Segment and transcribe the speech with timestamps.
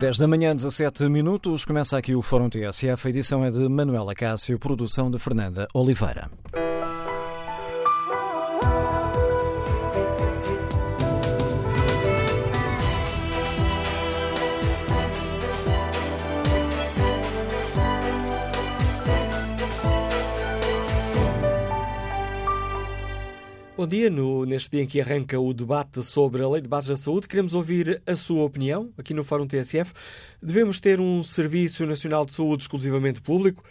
[0.00, 3.08] 10 da manhã, 17 minutos, começa aqui o Fórum TSF.
[3.08, 6.30] A edição é de Manuela Cássio, produção de Fernanda Oliveira.
[23.78, 24.10] Bom dia.
[24.10, 27.28] No, neste dia em que arranca o debate sobre a Lei de Bases da Saúde,
[27.28, 29.92] queremos ouvir a sua opinião aqui no Fórum TSF.
[30.42, 33.62] Devemos ter um Serviço Nacional de Saúde exclusivamente público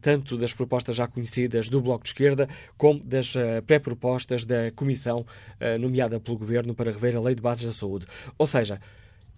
[0.00, 5.20] tanto das propostas já conhecidas do Bloco de Esquerda como das uh, pré-propostas da Comissão
[5.20, 8.06] uh, nomeada pelo Governo para rever a Lei de Bases da Saúde.
[8.36, 8.80] Ou seja,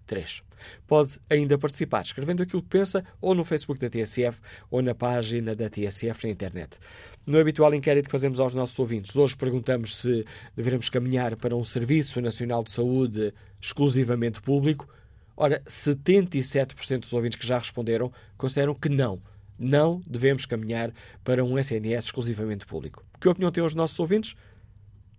[0.87, 5.55] Pode ainda participar escrevendo aquilo que pensa ou no Facebook da TSF ou na página
[5.55, 6.79] da TSF na internet.
[7.27, 10.25] No habitual inquérito que fazemos aos nossos ouvintes, hoje perguntamos se
[10.57, 14.89] devemos caminhar para um Serviço Nacional de Saúde exclusivamente público.
[15.37, 19.23] Ora, 77% dos ouvintes que já responderam consideram que não.
[19.59, 23.05] Não devemos caminhar para um SNS exclusivamente público.
[23.21, 24.35] Que opinião têm os nossos ouvintes?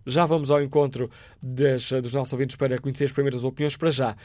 [0.06, 3.76] Já vamos ao encontro das, dos nossos ouvintes para conhecer as primeiras opiniões.
[3.76, 4.16] Para já, uh,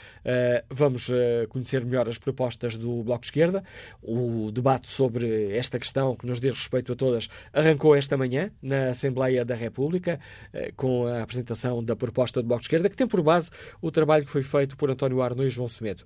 [0.70, 3.64] vamos uh, conhecer melhor as propostas do Bloco de Esquerda.
[4.02, 8.90] O debate sobre esta questão, que nos diz respeito a todas, arrancou esta manhã na
[8.90, 10.20] Assembleia da República,
[10.54, 13.50] uh, com a apresentação da proposta do Bloco de Esquerda, que tem por base
[13.82, 16.04] o trabalho que foi feito por António Arno e João Semedo.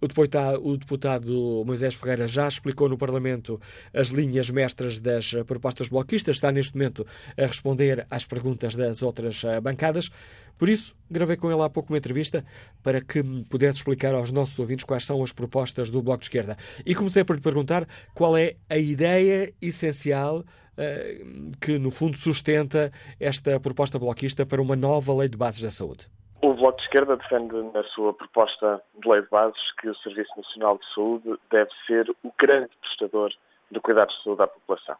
[0.00, 3.60] O deputado, o deputado, Moisés Ferreira já explicou no Parlamento
[3.92, 9.42] as linhas mestras das propostas bloquistas, está neste momento a responder às perguntas das outras
[9.42, 10.10] eh, bancadas.
[10.58, 12.44] Por isso, gravei com ele há pouco uma entrevista
[12.82, 16.56] para que pudesse explicar aos nossos ouvintes quais são as propostas do Bloco de Esquerda.
[16.84, 22.92] E comecei por lhe perguntar qual é a ideia essencial uh, que, no fundo, sustenta
[23.20, 26.08] esta proposta bloquista para uma nova lei de bases da saúde.
[26.40, 30.30] O Bloco de Esquerda defende na sua proposta de lei de bases que o Serviço
[30.36, 33.32] Nacional de Saúde deve ser o grande prestador
[33.70, 34.96] de cuidados de saúde à população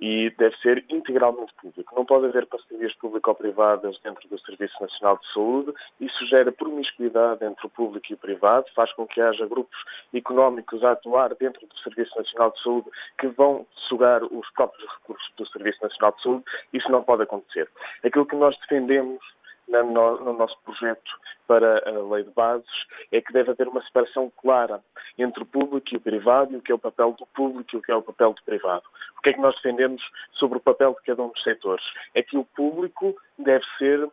[0.00, 1.94] e deve ser integralmente público.
[1.94, 5.74] Não pode haver parcerias público-privadas dentro do Serviço Nacional de Saúde.
[6.00, 9.78] Isso gera promiscuidade entre o público e o privado, faz com que haja grupos
[10.12, 15.32] económicos a atuar dentro do Serviço Nacional de Saúde que vão sugar os próprios recursos
[15.36, 16.44] do Serviço Nacional de Saúde.
[16.72, 17.68] Isso não pode acontecer.
[18.02, 19.22] Aquilo que nós defendemos
[19.68, 24.82] no, nosso projeto para a lei de bases é que deve haver uma separação clara
[25.16, 27.78] entre o público e o privado e o que é o papel do público e
[27.78, 28.84] o que é o papel do privado.
[29.18, 30.02] O que é que nós defendemos
[30.32, 31.84] sobre o papel de cada um dos setores?
[32.14, 34.08] É que o público deve ser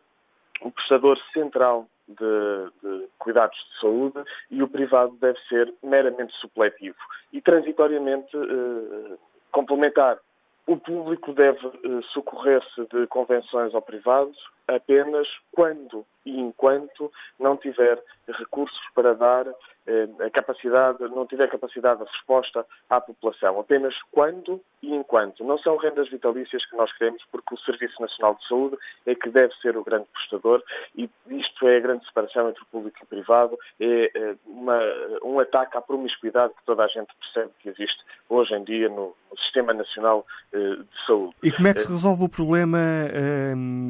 [0.60, 6.96] o prestador central de, de, cuidados de saúde e o privado deve ser meramente supletivo
[7.32, 9.16] e transitoriamente eh,
[9.50, 10.18] complementar.
[10.66, 14.32] O público deve eh, socorrer-se de convenções ao privado
[14.66, 19.46] apenas quando e enquanto não tiver recursos para dar
[19.86, 23.60] eh, a capacidade, não tiver capacidade de resposta à população.
[23.60, 25.44] Apenas quando e enquanto.
[25.44, 28.76] Não são rendas vitalícias que nós queremos, porque o Serviço Nacional de Saúde
[29.06, 30.62] é que deve ser o grande prestador
[30.96, 34.80] e isto é a grande separação entre o público e o privado, é eh, uma,
[35.24, 39.14] um ataque à promiscuidade que toda a gente percebe que existe hoje em dia no,
[39.36, 41.36] Sistema Nacional eh, de Saúde.
[41.42, 42.78] E como é que se resolve o problema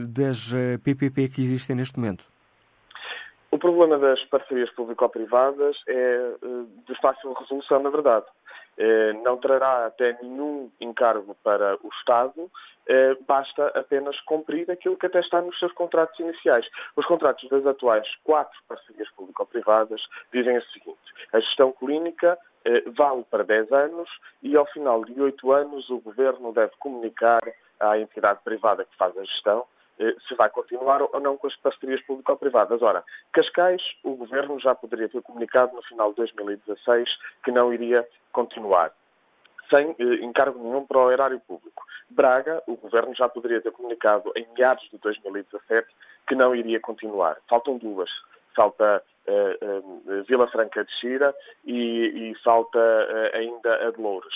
[0.09, 0.53] das
[0.83, 2.25] PPP que existem neste momento?
[3.57, 8.27] O problema das parcerias público-privadas é eh, de fácil resolução, na verdade.
[8.77, 12.51] Eh, não trará até nenhum encargo para o Estado,
[12.87, 16.69] eh, basta apenas cumprir aquilo que até está nos seus contratos iniciais.
[16.97, 22.37] Os contratos das atuais quatro parcerias público-privadas dizem o seguinte: a gestão clínica
[22.95, 24.11] vale para 10 anos
[24.43, 27.41] e ao final de 8 anos o Governo deve comunicar
[27.79, 29.65] à entidade privada que faz a gestão
[30.29, 32.83] se vai continuar ou não com as parcerias público-privadas.
[32.83, 37.09] Ora, Cascais, o Governo já poderia ter comunicado no final de 2016
[37.45, 38.93] que não iria continuar
[39.71, 41.85] sem eh, encargo nenhum para o erário público.
[42.09, 45.89] Braga, o Governo já poderia ter comunicado em meados de 2017
[46.27, 47.37] que não iria continuar.
[47.49, 48.11] Faltam duas.
[48.55, 49.03] Falta
[50.27, 51.35] Vila Franca de Xira
[51.65, 54.35] e, e falta uh, ainda a de Louros.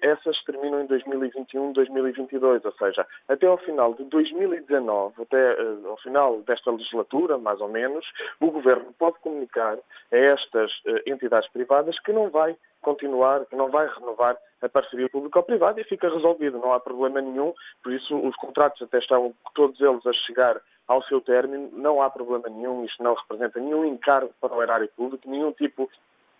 [0.00, 5.56] Essas terminam em 2021, 2022, ou seja, até ao final de 2019, até
[5.86, 8.06] ao final desta legislatura, mais ou menos,
[8.40, 9.76] o Governo pode comunicar
[10.10, 10.72] a estas
[11.06, 16.08] entidades privadas que não vai continuar, que não vai renovar a parceria público-privada e fica
[16.08, 17.52] resolvido, não há problema nenhum,
[17.82, 22.08] por isso os contratos até estão todos eles a chegar ao seu término, não há
[22.08, 25.90] problema nenhum, isto não representa nenhum encargo para o erário público, nenhum tipo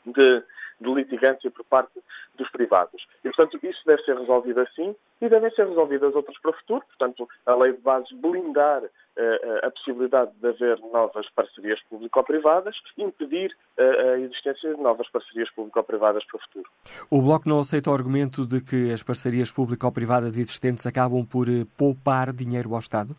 [0.04, 0.42] de,
[0.80, 2.00] de litigância por parte
[2.36, 3.06] dos privados.
[3.24, 6.84] E, portanto, isso deve ser resolvido assim e devem ser resolvidas outras para o futuro.
[6.86, 13.56] Portanto, a lei de bases blindar uh, a possibilidade de haver novas parcerias público-privadas impedir
[13.78, 16.70] uh, a existência de novas parcerias público-privadas para o futuro.
[17.10, 21.46] O Bloco não aceita o argumento de que as parcerias público-privadas existentes acabam por
[21.76, 23.16] poupar dinheiro ao Estado?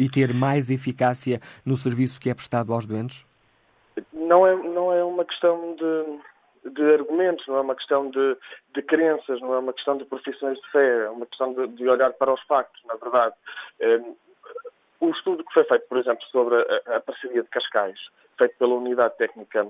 [0.00, 3.26] E ter mais eficácia no serviço que é prestado aos doentes?
[4.12, 8.36] Não é, não é uma questão de, de argumentos, não é uma questão de,
[8.74, 11.86] de crenças, não é uma questão de profissões de fé, é uma questão de, de
[11.86, 13.34] olhar para os factos, na verdade.
[13.78, 14.00] É,
[15.00, 17.98] o estudo que foi feito, por exemplo, sobre a, a parceria de Cascais,
[18.38, 19.66] feito pela Unidade Técnica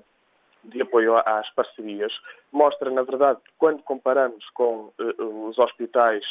[0.63, 2.13] de apoio às parcerias,
[2.53, 6.25] mostra, na verdade, que quando comparamos com uh, os hospitais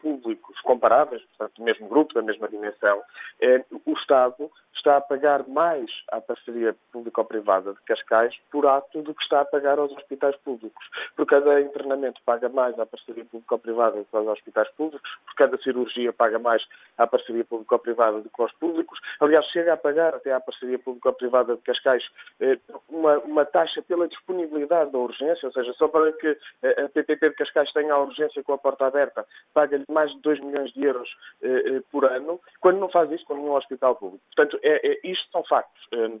[0.00, 5.46] públicos comparáveis, portanto, do mesmo grupo, da mesma dimensão, uh, o Estado está a pagar
[5.48, 10.36] mais à parceria público-privada de Cascais por ato do que está a pagar aos hospitais
[10.38, 10.84] públicos.
[11.16, 15.56] Por cada internamento paga mais à parceria público-privada do que aos hospitais públicos, por cada
[15.58, 16.66] cirurgia paga mais
[16.98, 19.00] à parceria público-privada do que aos públicos.
[19.20, 22.04] Aliás, chega a pagar até à parceria público-privada de Cascais
[22.40, 27.30] eh, uma, uma taxa pela disponibilidade da urgência, ou seja, só para que a PPP
[27.30, 29.24] de Cascais tenha a urgência com a porta aberta,
[29.64, 33.24] paga-lhe mais de 2 milhões de euros eh, eh, por ano, quando não faz isso
[33.24, 34.22] com nenhum hospital público.
[34.34, 35.88] Portanto, é, é, isto são factos.
[35.94, 36.20] Um,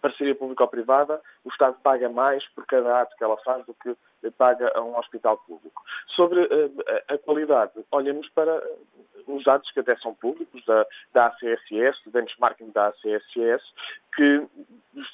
[0.00, 3.96] parceria público-privada, o Estado paga mais por cada ato que ela faz do que
[4.30, 5.82] paga a um hospital público.
[6.08, 6.74] Sobre uh,
[7.08, 8.62] a, qualidade, olhamos para
[9.26, 13.64] os dados que até são públicos da, da ACSS, do benchmarking da ACSS,
[14.14, 14.46] que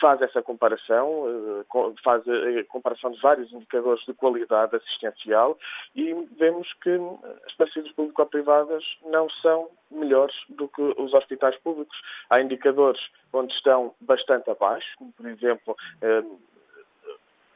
[0.00, 1.64] faz essa comparação, eh,
[2.02, 5.56] faz a comparação de vários indicadores de qualidade assistencial
[5.94, 6.98] e vemos que
[7.46, 11.96] as parcerias público-privadas não são melhores do que os hospitais públicos.
[12.28, 13.00] Há indicadores
[13.32, 16.24] onde estão bastante abaixo, como por exemplo eh,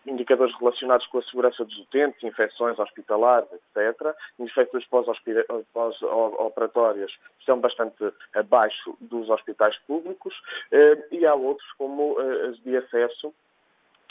[0.07, 4.15] indicadores relacionados com a segurança dos utentes, infecções hospitalares, etc.
[4.39, 10.35] Infecções pós-operatórias estão bastante abaixo dos hospitais públicos
[10.71, 13.35] eh, e há outros, como eh, as de acesso,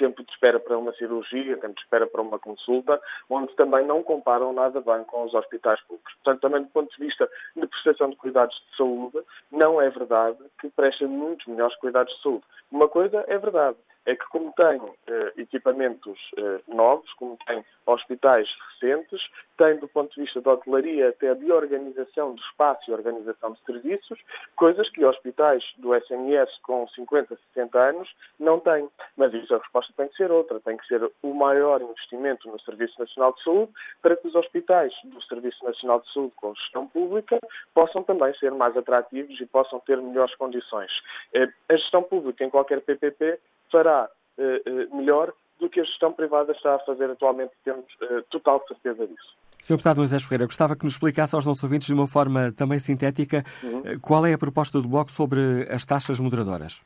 [0.02, 3.00] tempo de espera para uma cirurgia, tempo de espera para uma consulta,
[3.30, 6.14] onde também não comparam nada bem com os hospitais públicos.
[6.16, 9.20] Portanto, também do ponto de vista de prestação de cuidados de saúde,
[9.52, 12.44] não é verdade que prestem muitos melhores cuidados de saúde.
[12.72, 18.50] Uma coisa é verdade, é que como tem eh, equipamentos eh, novos, como tem hospitais
[18.70, 19.22] recentes,
[19.58, 23.60] tem do ponto de vista da hotelaria até de organização do espaço e organização de
[23.64, 24.20] serviços,
[24.56, 28.90] coisas que hospitais do SNS com 50, 60 anos não têm.
[29.16, 32.60] Mas isso a resposta tem que ser outra, tem que ser o maior investimento no
[32.62, 36.88] Serviço Nacional de Saúde para que os hospitais do Serviço Nacional de Saúde com gestão
[36.88, 37.40] pública
[37.74, 40.92] possam também ser mais atrativos e possam ter melhores condições.
[41.34, 43.40] Eh, a gestão pública em qualquer PPP
[43.72, 47.52] fará eh, eh, melhor do que a gestão privada está a fazer atualmente.
[47.64, 49.36] Temos eh, total certeza disso.
[49.62, 49.74] Sr.
[49.74, 53.44] Deputado Moisés Ferreira, gostava que nos explicasse aos nossos ouvintes de uma forma também sintética
[53.64, 54.00] uhum.
[54.00, 56.82] qual é a proposta do Bloco sobre as taxas moderadoras.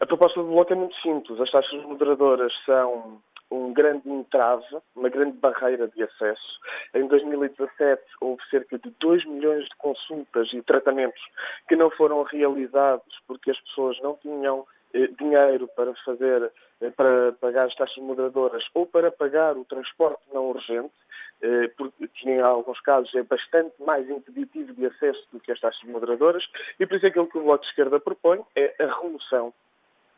[0.00, 1.40] A proposta do Bloco é muito simples.
[1.40, 3.20] As taxas moderadoras são
[3.52, 4.64] um grande entrave,
[4.96, 6.58] uma grande barreira de acesso.
[6.94, 11.22] Em 2017 houve cerca de 2 milhões de consultas e tratamentos
[11.68, 14.66] que não foram realizados porque as pessoas não tinham
[15.18, 20.50] dinheiro para fazer, eh, para pagar as taxas moderadoras ou para pagar o transporte não
[20.50, 20.92] urgente,
[21.40, 25.82] eh, porque em alguns casos é bastante mais impeditivo de acesso do que as taxas
[25.88, 26.46] moderadoras,
[26.78, 29.52] e por isso aquilo que o Bloco de Esquerda propõe é a remoção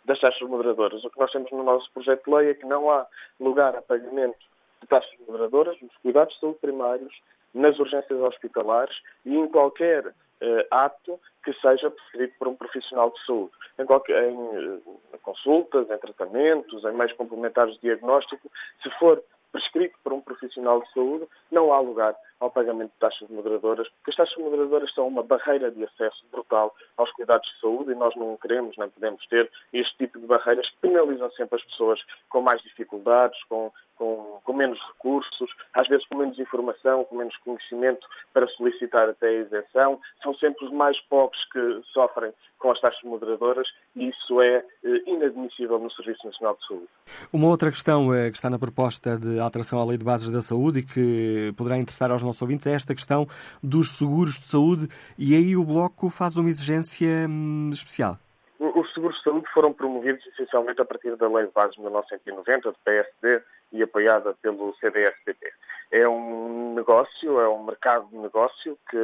[0.05, 1.05] das taxas moderadoras.
[1.05, 3.07] O que nós temos no nosso projeto de lei é que não há
[3.41, 4.39] lugar a pagamento
[4.81, 7.15] de taxas moderadoras nos cuidados de saúde primários,
[7.55, 10.13] nas urgências hospitalares e em qualquer
[10.45, 13.53] uh, ato que seja prescrito por um profissional de saúde.
[13.79, 14.83] Em, qualquer, em uh,
[15.23, 18.51] consultas, em tratamentos, em meios complementares de diagnóstico,
[18.83, 19.23] se for
[19.53, 24.11] prescrito por um profissional de saúde, não há lugar ao pagamento de taxas moderadoras, porque
[24.11, 28.15] as taxas moderadoras são uma barreira de acesso brutal aos cuidados de saúde e nós
[28.17, 32.43] não queremos, nem podemos ter este tipo de barreiras que penalizam sempre as pessoas com
[32.43, 38.07] mais dificuldades, com, com, com menos recursos, às vezes com menos informação, com menos conhecimento
[38.33, 39.99] para solicitar até a isenção.
[40.23, 45.03] São sempre os mais pobres que sofrem com as taxas moderadoras e isso é eh,
[45.07, 46.89] inadmissível no Serviço Nacional de Saúde.
[47.33, 50.43] Uma outra questão eh, que está na proposta de alteração à Lei de Bases da
[50.43, 53.27] Saúde e que poderá interessar aos nossos ouvintes é esta questão
[53.63, 54.89] dos seguros de saúde
[55.19, 58.19] e aí o Bloco faz uma exigência hum, especial.
[58.59, 62.71] Os seguros de saúde foram promovidos essencialmente a partir da Lei de Bases de 1990,
[62.71, 63.43] do PSD,
[63.75, 65.53] e apoiada pelo CDS-PP.
[65.91, 68.97] É um negócio, é um mercado de negócio que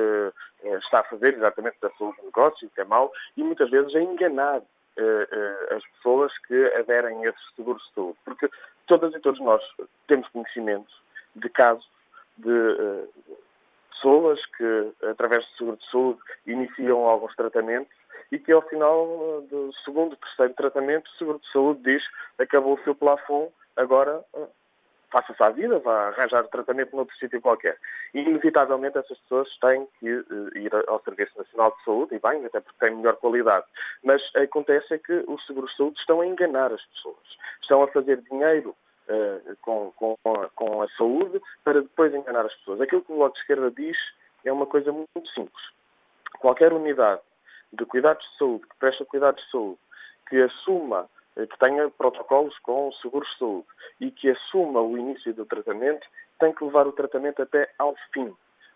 [0.64, 3.94] eh, está a fazer exatamente da saúde de negócio, que é mau, e muitas vezes
[3.94, 4.62] a enganar
[4.96, 8.18] eh, eh, as pessoas que aderem a esses seguros de saúde.
[8.24, 8.48] Porque
[8.86, 9.62] todas e todos nós
[10.06, 10.92] temos conhecimento
[11.34, 11.88] de casos
[12.40, 13.08] de
[13.90, 17.94] pessoas que, através do seguro de saúde, iniciam alguns tratamentos
[18.32, 22.04] e que ao final do segundo, terceiro tratamento, o seguro de saúde diz
[22.38, 24.24] acabou o seu plafond, agora
[25.10, 27.76] faça-se à vida, vá arranjar tratamento noutro sítio qualquer.
[28.14, 32.60] E, inevitavelmente, essas pessoas têm que ir ao Serviço Nacional de Saúde, e bem, até
[32.60, 33.66] porque têm melhor qualidade.
[34.04, 37.38] Mas acontece é que os seguros de saúde estão a enganar as pessoas.
[37.60, 38.74] Estão a fazer dinheiro
[39.10, 42.80] uh, com, com, a, com a saúde para depois enganar as pessoas.
[42.80, 43.96] Aquilo que o Bloco de Esquerda diz
[44.44, 45.62] é uma coisa muito simples.
[46.38, 47.20] Qualquer unidade
[47.72, 49.78] de cuidados de saúde, que presta cuidados de saúde,
[50.28, 53.66] que assuma eh, que tenha protocolos com seguros de saúde
[54.00, 56.06] e que assuma o início do tratamento,
[56.38, 58.34] tem que levar o tratamento até ao fim.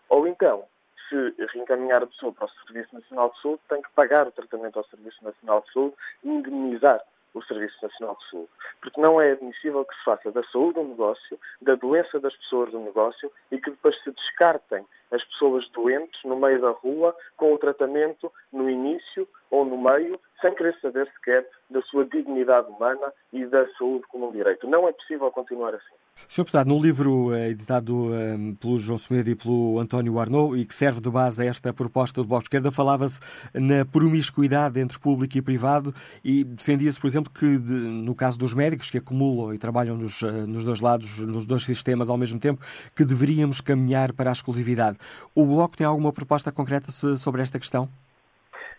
[0.09, 0.65] Ou então,
[1.09, 4.77] se reencaminhar a pessoa para o Serviço Nacional de Saúde, tem que pagar o tratamento
[4.77, 7.01] ao Serviço Nacional de Saúde e indemnizar
[7.35, 8.49] o Serviço Nacional de Saúde.
[8.81, 12.73] Porque não é admissível que se faça da saúde um negócio, da doença das pessoas
[12.73, 17.53] um negócio e que depois se descartem as pessoas doentes no meio da rua com
[17.53, 23.13] o tratamento no início ou no meio, sem querer saber sequer da sua dignidade humana
[23.31, 24.67] e da saúde como um direito.
[24.67, 25.95] Não é possível continuar assim.
[26.35, 26.43] Sr.
[26.43, 30.73] Deputado, no livro eh, editado um, pelo João Semedo e pelo António Arnaud e que
[30.73, 33.19] serve de base a esta proposta do Bloco de Esquerda, falava-se
[33.53, 35.93] na promiscuidade entre público e privado
[36.23, 40.31] e defendia-se, por exemplo, que no caso dos médicos que acumulam e trabalham nos, eh,
[40.45, 42.61] nos dois lados, nos dois sistemas ao mesmo tempo,
[42.95, 44.97] que deveríamos caminhar para a exclusividade.
[45.33, 47.87] O Bloco tem alguma proposta concreta sobre esta questão?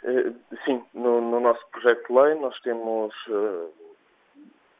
[0.03, 3.15] Uh, sim, no, no, nosso projeto de lei nós temos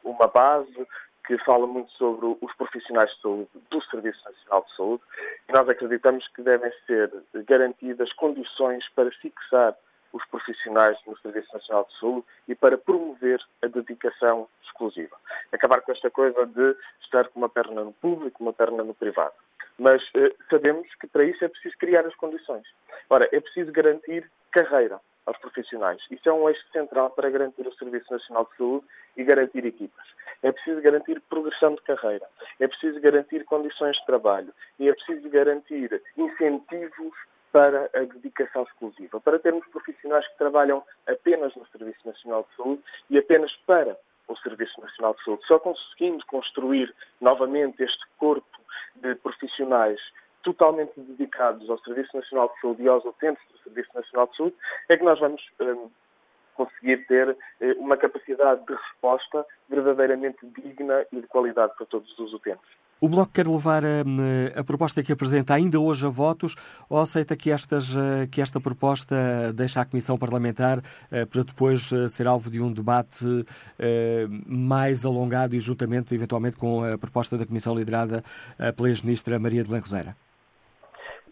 [0.03, 0.87] uma base
[1.27, 5.03] que fala muito sobre os profissionais de saúde do Serviço Nacional de Saúde
[5.49, 7.11] e nós acreditamos que devem ser
[7.45, 9.75] garantidas condições para fixar
[10.13, 15.17] os profissionais no Serviço Nacional de Saúde e para promover a dedicação exclusiva.
[15.51, 19.35] Acabar com esta coisa de estar com uma perna no público, uma perna no privado.
[19.77, 22.65] Mas eh, sabemos que para isso é preciso criar as condições.
[23.09, 26.01] Ora, é preciso garantir carreira aos profissionais.
[26.09, 30.07] Isso é um eixo central para garantir o Serviço Nacional de Saúde e garantir equipas.
[30.41, 32.25] É preciso garantir progressão de carreira.
[32.59, 34.53] É preciso garantir condições de trabalho.
[34.79, 37.13] E é preciso garantir incentivos
[37.51, 42.83] para a dedicação exclusiva, para termos profissionais que trabalham apenas no Serviço Nacional de Saúde
[43.09, 45.45] e apenas para o Serviço Nacional de Saúde.
[45.45, 48.57] Só conseguindo construir novamente este corpo
[48.95, 49.99] de profissionais
[50.47, 54.55] totalmente dedicados ao Serviço Nacional de Saúde e aos utentes do Serviço Nacional de Saúde,
[54.87, 55.89] é que nós vamos um,
[56.55, 57.35] conseguir ter uh,
[57.79, 62.65] uma capacidade de resposta verdadeiramente digna e de qualidade para todos os utentes.
[63.01, 64.17] O Bloco quer levar a, hum,
[64.55, 66.55] a, proposta que apresenta ainda hoje a votos
[66.89, 71.89] ou aceita que, estas, uh, que esta proposta deixa a Comissão Parlamentar uh, para depois
[72.09, 73.25] ser alvo de um debate
[74.47, 78.23] mais alongado e juntamente, eventualmente, com a proposta da Comissão liderada
[78.75, 79.87] pela ex-ministra Maria de Blanco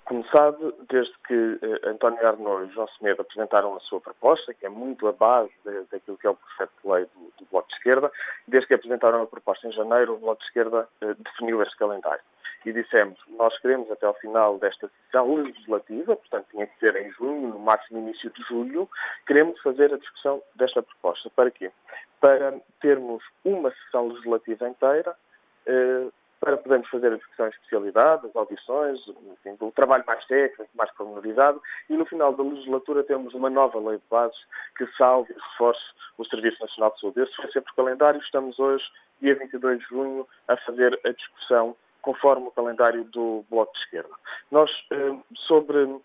[0.05, 0.57] como sabe,
[0.87, 5.07] desde que eh, António Arnaud e João Semedo apresentaram a sua proposta, que é muito
[5.07, 5.51] a base
[5.91, 8.11] daquilo que é o projeto de lei do, do, Bloco de Esquerda,
[8.47, 12.23] desde que apresentaram a proposta em janeiro, o Bloco de Esquerda eh, definiu este calendário.
[12.65, 17.11] E dissemos, nós queremos até ao final desta sessão legislativa, portanto tinha que ser em
[17.11, 18.87] junho, no máximo início de julho,
[19.25, 21.31] queremos fazer a discussão desta proposta.
[21.35, 21.71] Para quê?
[22.19, 25.15] Para termos uma sessão legislativa inteira
[25.65, 26.07] eh,
[26.39, 30.91] para podermos fazer a discussão em especialidade, as audições, enfim, o trabalho mais técnico, mais
[30.91, 34.37] pormenorizado, e no final da legislatura temos uma nova lei de bases
[34.77, 35.83] que salve e reforce
[36.17, 37.21] o Serviço Nacional de Saúde.
[37.21, 38.19] Esse foi sempre o calendário.
[38.21, 38.85] Estamos hoje,
[39.21, 44.13] dia 22 de junho, a fazer a discussão conforme o calendário do Bloco de Esquerda.
[44.51, 45.99] Nós, eh, sobre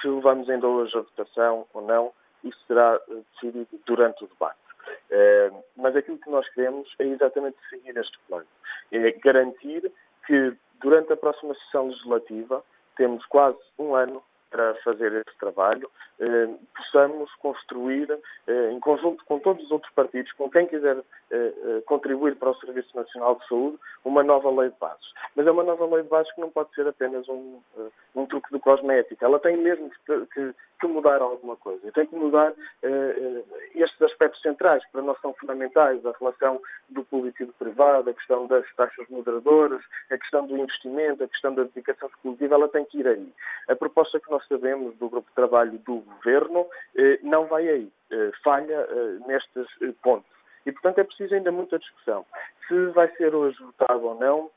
[0.00, 2.12] se levamos ainda hoje a votação ou não,
[2.44, 4.67] isso será eh, decidido durante o debate.
[5.10, 8.46] Eh, mas aquilo que nós queremos é exatamente seguir este plano.
[8.92, 9.90] É garantir
[10.26, 12.62] que durante a próxima sessão legislativa
[12.96, 15.90] temos quase um ano para fazer esse trabalho,
[16.20, 18.10] eh, possamos construir,
[18.46, 20.98] eh, em conjunto com todos os outros partidos, com quem quiser
[21.30, 25.12] eh, eh, contribuir para o Serviço Nacional de Saúde, uma nova lei de bases.
[25.36, 28.24] Mas é uma nova lei de bases que não pode ser apenas um, eh, um
[28.24, 29.26] truque de cosmética.
[29.26, 31.86] Ela tem mesmo que, que, mudar alguma coisa.
[31.86, 33.42] E tem que mudar eh,
[33.74, 38.08] estes aspectos centrais que para nós são fundamentais, a relação do público e do privado,
[38.08, 42.68] a questão das taxas moderadoras, a questão do investimento, a questão da dedicação exclusiva, ela
[42.68, 43.30] tem que ir aí.
[43.68, 46.66] A proposta que nós sabemos do grupo de trabalho do governo
[46.96, 49.66] eh, não vai aí, eh, falha eh, nestes
[50.02, 50.30] pontos.
[50.66, 52.26] E, portanto, é preciso ainda muita discussão.
[52.66, 54.50] Se vai ser hoje votado ou não,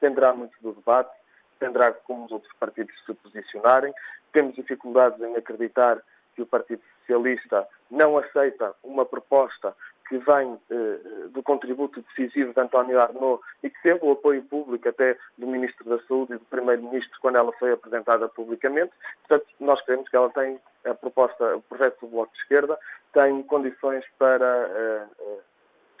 [0.00, 1.10] dependerá muito do debate,
[1.58, 3.92] dependerá de como os outros partidos se posicionarem.
[4.32, 6.00] Temos dificuldades em acreditar
[6.34, 9.74] que o Partido Socialista não aceita uma proposta
[10.10, 14.88] que vem eh, do contributo decisivo de António Arnaud e que teve o apoio público
[14.88, 18.92] até do Ministro da Saúde e do Primeiro-Ministro quando ela foi apresentada publicamente.
[19.26, 22.76] Portanto, nós queremos que ela tem a proposta, o projeto do Bloco de Esquerda,
[23.12, 25.38] tem condições para eh, eh,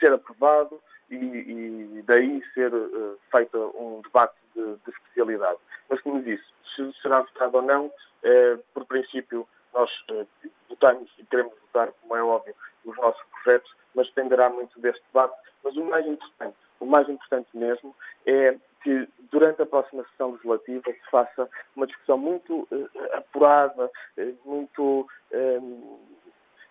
[0.00, 5.58] ser aprovado e, e daí ser eh, feito um debate de, de, especialidade.
[5.88, 7.92] Mas, como disse, se será votado ou não,
[8.24, 10.26] eh, por princípio, nós eh,
[10.68, 15.34] votamos e queremos votar, como é óbvio, os nossos projetos, mas dependerá muito deste debate.
[15.62, 17.94] Mas o mais importante, o mais importante mesmo,
[18.26, 24.38] é que durante a próxima sessão legislativa se faça uma discussão muito uh, apurada, uh,
[24.44, 25.98] muito, uh,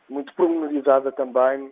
[0.10, 1.72] muito pormenorizada também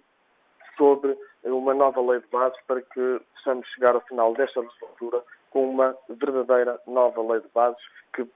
[0.77, 5.70] sobre uma nova lei de bases para que possamos chegar ao final desta legislatura com
[5.70, 7.82] uma verdadeira nova lei de bases
[8.13, 8.27] que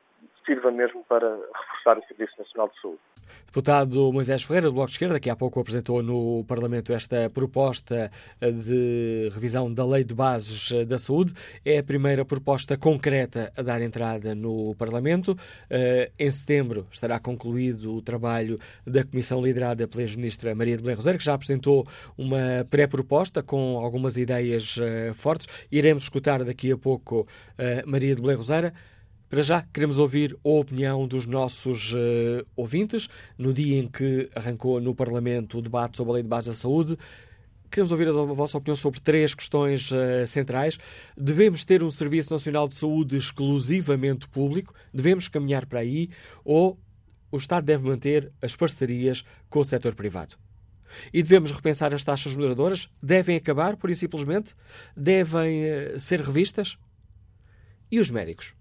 [0.45, 2.99] sirva mesmo para reforçar o Serviço Nacional de Saúde.
[3.45, 8.09] Deputado Moisés Ferreira, do Bloco de Esquerda, que há pouco apresentou no Parlamento esta proposta
[8.41, 11.33] de revisão da Lei de Bases da Saúde,
[11.65, 15.37] é a primeira proposta concreta a dar entrada no Parlamento.
[15.69, 20.95] Eh, em setembro estará concluído o trabalho da comissão liderada pela ex-ministra Maria de Belém
[20.95, 21.85] Rosário, que já apresentou
[22.17, 25.47] uma pré-proposta com algumas ideias eh, fortes.
[25.71, 28.71] Iremos escutar daqui a pouco eh, Maria de Belém Rosário.
[29.31, 33.07] Para já, queremos ouvir a opinião dos nossos uh, ouvintes.
[33.37, 36.53] No dia em que arrancou no Parlamento o debate sobre a Lei de Base da
[36.53, 36.97] Saúde,
[37.71, 40.77] queremos ouvir a vossa opinião sobre três questões uh, centrais.
[41.15, 44.73] Devemos ter um Serviço Nacional de Saúde exclusivamente público?
[44.93, 46.09] Devemos caminhar para aí?
[46.43, 46.77] Ou
[47.31, 50.35] o Estado deve manter as parcerias com o setor privado?
[51.13, 52.89] E devemos repensar as taxas moderadoras?
[53.01, 54.53] Devem acabar, por e simplesmente?
[54.93, 56.77] Devem uh, ser revistas?
[57.89, 58.59] E os médicos?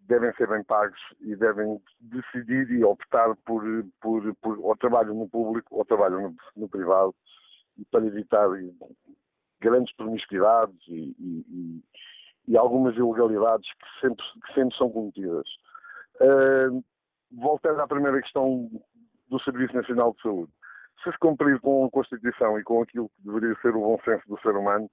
[0.00, 3.62] devem ser bem pagos e devem decidir e optar por,
[4.00, 7.14] por, por ou trabalho no público ou trabalho no, no privado
[7.90, 8.48] para evitar
[9.60, 11.82] grandes promiscuidades e, e,
[12.48, 15.48] e, algumas ilegalidades que sempre, que sempre são cometidas.
[16.20, 16.84] Uh,
[17.32, 18.70] voltando à primeira questão
[19.28, 20.52] do Serviço Nacional de Saúde.
[21.02, 24.26] Se se cumprir com a Constituição e com aquilo que deveria ser o bom senso
[24.28, 24.88] do ser humano,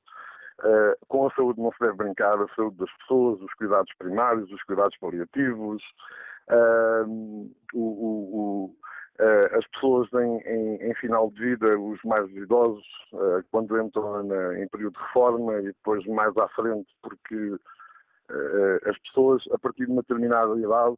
[0.60, 4.52] uh, com a saúde não se deve brincar, a saúde das pessoas, os cuidados primários,
[4.52, 5.82] os cuidados paliativos,
[6.50, 8.76] uh, o, o,
[9.20, 12.86] uh, as pessoas em, em, em, final de vida, os mais idosos,
[13.52, 17.56] quando entram na, em período de reforma e depois mais à frente, porque
[18.86, 20.96] as pessoas, a partir de uma determinada idade,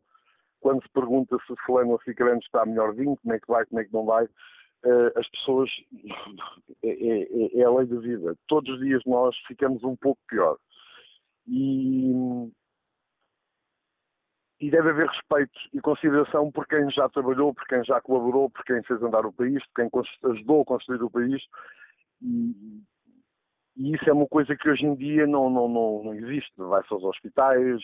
[0.62, 3.84] quando se pergunta se fulano ou ciclano está melhorzinho, como é que vai, como é
[3.84, 4.28] que não vai,
[5.16, 5.70] as pessoas,
[6.84, 8.36] é, é, é, a lei da vida.
[8.48, 10.58] Todos os dias nós ficamos um pouco pior.
[11.48, 12.12] E,
[14.60, 18.64] e deve haver respeito e consideração por quem já trabalhou, por quem já colaborou, por
[18.64, 19.90] quem fez andar o país, por quem
[20.32, 21.42] ajudou a construir o país.
[22.22, 22.82] E,
[23.76, 26.54] e isso é uma coisa que hoje em dia não, não, não, não existe.
[26.58, 27.82] Vai-se aos hospitais,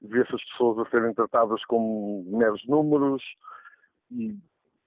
[0.00, 3.22] vê-se as pessoas a serem tratadas como meros números
[4.10, 4.36] e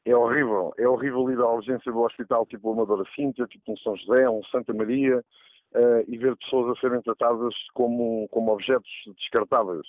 [0.06, 0.74] é horrível.
[0.78, 4.30] É horrível ir à urgência do hospital tipo o Amadora Cíntia, tipo um São José,
[4.30, 9.88] um Santa Maria uh, e ver pessoas a serem tratadas como, como objetos descartáveis.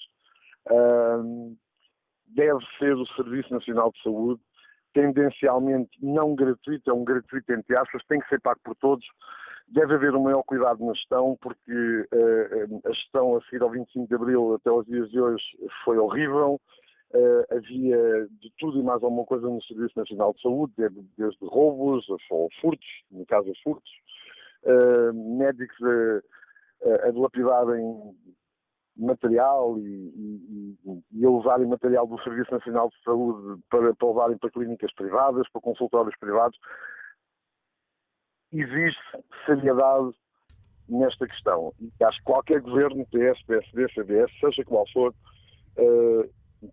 [0.70, 1.56] Uh,
[2.28, 4.40] deve ser o Serviço Nacional de Saúde
[4.94, 9.06] tendencialmente não gratuito, é um gratuito entre aspas, tem que ser pago por todos,
[9.68, 14.06] Deve haver um maior cuidado na gestão, porque uh, a gestão a seguir ao 25
[14.06, 15.42] de Abril até aos dias de hoje
[15.82, 16.60] foi horrível.
[17.14, 21.44] Uh, havia de tudo e mais alguma coisa no Serviço Nacional de Saúde, desde, desde
[21.44, 23.92] roubos ou furtos, no caso os furtos,
[24.62, 25.76] uh, médicos
[26.84, 28.16] a, a dilapidarem
[28.96, 34.38] material e, e, e a usarem material do Serviço Nacional de Saúde para, para levarem
[34.38, 36.58] para clínicas privadas, para consultórios privados
[38.52, 39.00] existe
[39.46, 40.14] seriedade
[40.88, 41.72] nesta questão.
[41.80, 45.14] E acho que qualquer governo, PS, PSD, CDS, seja qual for,
[45.78, 46.30] uh,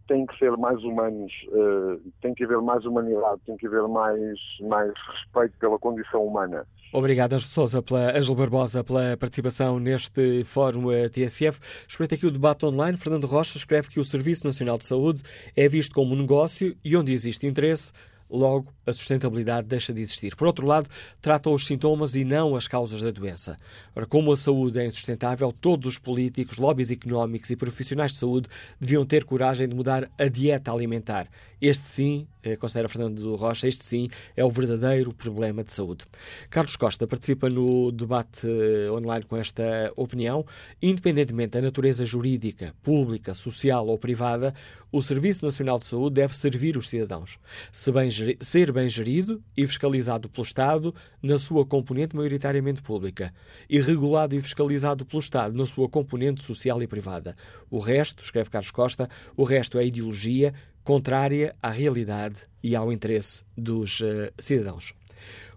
[0.08, 4.38] tem que ser mais humanos, uh, tem que haver mais humanidade, tem que haver mais,
[4.62, 6.66] mais respeito pela condição humana.
[6.92, 11.60] Obrigado, Ângelo Sousa, pela, Ângelo Barbosa, pela participação neste Fórum eh, TSF.
[11.88, 12.98] Espreita aqui o debate online.
[12.98, 15.22] Fernando Rocha escreve que o Serviço Nacional de Saúde
[15.56, 17.92] é visto como um negócio e onde existe interesse,
[18.30, 20.36] logo a sustentabilidade deixa de existir.
[20.36, 20.90] Por outro lado,
[21.22, 23.58] trata os sintomas e não as causas da doença.
[23.96, 28.48] Ora, como a saúde é insustentável, todos os políticos, lobbies económicos e profissionais de saúde
[28.80, 31.28] deviam ter coragem de mudar a dieta alimentar.
[31.62, 32.28] Este sim,
[32.60, 36.06] considera Fernando Rocha, este sim é o verdadeiro problema de saúde.
[36.50, 40.46] Carlos Costa participa no debate eh, online com esta opinião.
[40.82, 44.54] Independentemente da natureza jurídica, pública, social ou privada,
[44.92, 47.38] o Serviço Nacional de Saúde deve servir os cidadãos.
[47.72, 53.34] Se bem, ser bem gerido e fiscalizado pelo Estado na sua componente maioritariamente pública
[53.70, 57.36] e regulado e fiscalizado pelo Estado na sua componente social e privada.
[57.70, 60.54] O resto, escreve Carlos Costa, o resto é ideologia
[60.90, 64.96] contrária à realidade e ao interesse dos uh, cidadãos.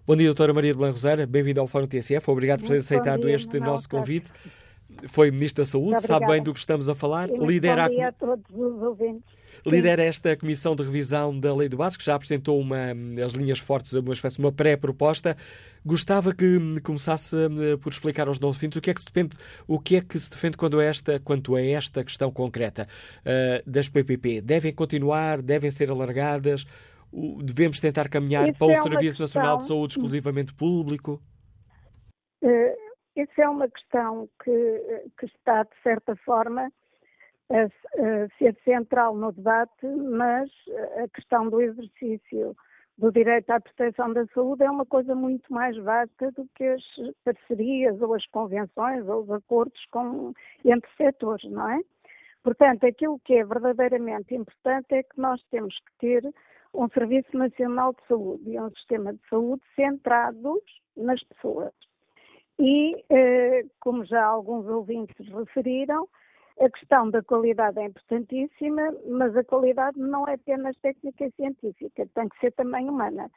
[0.05, 3.25] Bom dia, doutora Maria de Blanc Rosário, bem-vinda ao Fórum TSF, obrigado por ter aceitado
[3.25, 4.31] dia, este nosso convite.
[5.07, 8.09] Foi Ministro da Saúde, sabe bem do que estamos a falar, lidera bom dia a...
[8.09, 12.15] a todos os ouvintes lidera esta Comissão de Revisão da Lei do Básico, que já
[12.15, 12.77] apresentou uma,
[13.25, 15.35] as linhas fortes, uma espécie de uma pré-proposta.
[15.85, 19.37] Gostava que começasse eh, por explicar aos nossos ouvintes o que é que se defende,
[19.67, 22.87] o que é que se defende quando é esta, quanto a esta questão concreta
[23.19, 24.41] uh, das PPP.
[24.41, 26.65] Devem continuar, devem ser alargadas?
[27.43, 29.41] Devemos tentar caminhar Isso para é um Serviço questão...
[29.41, 31.21] Nacional de Saúde exclusivamente público?
[32.41, 32.83] Uh,
[33.15, 36.71] isso é uma questão que, que está, de certa forma,
[38.37, 40.49] ser central no debate, mas
[41.03, 42.55] a questão do exercício
[42.97, 46.83] do direito à proteção da saúde é uma coisa muito mais vasta do que as
[47.23, 51.79] parcerias ou as convenções ou os acordos com, entre setores, não é?
[52.43, 56.33] Portanto, aquilo que é verdadeiramente importante é que nós temos que ter
[56.73, 60.61] um Serviço Nacional de Saúde e um sistema de saúde centrados
[60.97, 61.73] nas pessoas.
[62.59, 66.07] E, eh, como já alguns ouvintes referiram,
[66.59, 72.07] a questão da qualidade é importantíssima, mas a qualidade não é apenas técnica e científica,
[72.13, 73.29] tem que ser também humana.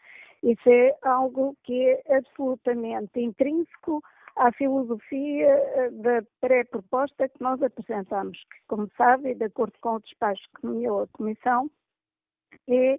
[0.43, 4.03] Isso é algo que é absolutamente intrínseco
[4.37, 10.01] à filosofia eh, da pré-proposta que nós apresentamos, que, como sabe, de acordo com o
[10.01, 11.71] despacho que nomeou a Comissão,
[12.69, 12.99] é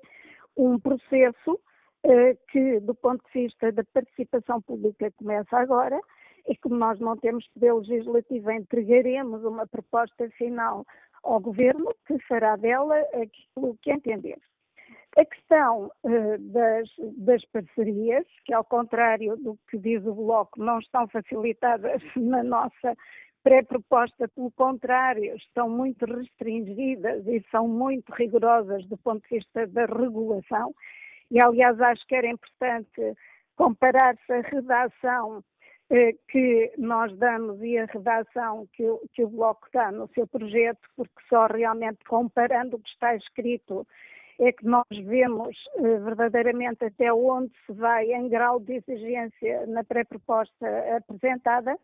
[0.58, 1.60] um processo
[2.04, 6.00] eh, que, do ponto de vista da participação pública, começa agora,
[6.48, 10.86] e como nós não temos poder legislativo, entregaremos uma proposta final
[11.24, 14.40] ao Governo, que fará dela aquilo que entender.
[15.20, 20.80] A questão uh, das, das, parcerias, que ao contrário do que diz o Bloco, não
[20.80, 22.96] estão facilitadas na nossa
[23.44, 29.86] pré-proposta, pelo contrário, estão muito restringidas e são muito rigorosas do ponto de vista da
[29.86, 30.76] regulação,
[31.32, 33.16] e aliás acho que era importante
[33.56, 35.57] comparar-se a redação eh,
[36.28, 41.22] que nós damos e a redação que, que o Bloco dá no seu projeto, porque
[41.30, 43.88] só realmente comparando o que está escrito
[44.40, 49.84] é que nós vemos eh, verdadeiramente até onde se vai em grau de exigência na
[49.84, 51.76] pré-proposta apresentada,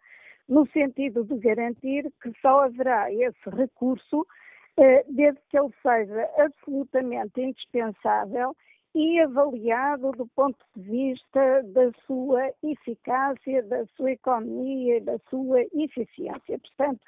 [0.48, 4.28] no sentido de garantir que só haverá esse recurso
[4.78, 8.56] eh, desde que ele seja absolutamente indispensável
[8.96, 16.60] e avaliado do ponto de vista da sua eficácia, da sua economia da sua eficiência.
[16.60, 17.00] Portanto,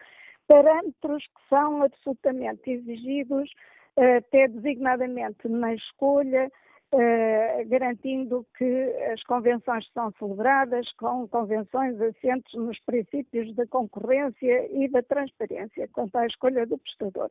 [0.47, 3.51] parâmetros que são absolutamente exigidos
[3.97, 6.51] até designadamente na escolha,
[6.93, 8.63] Uh, garantindo que
[9.11, 16.15] as convenções são celebradas com convenções assentes nos princípios da concorrência e da transparência quanto
[16.15, 17.29] à escolha do prestador.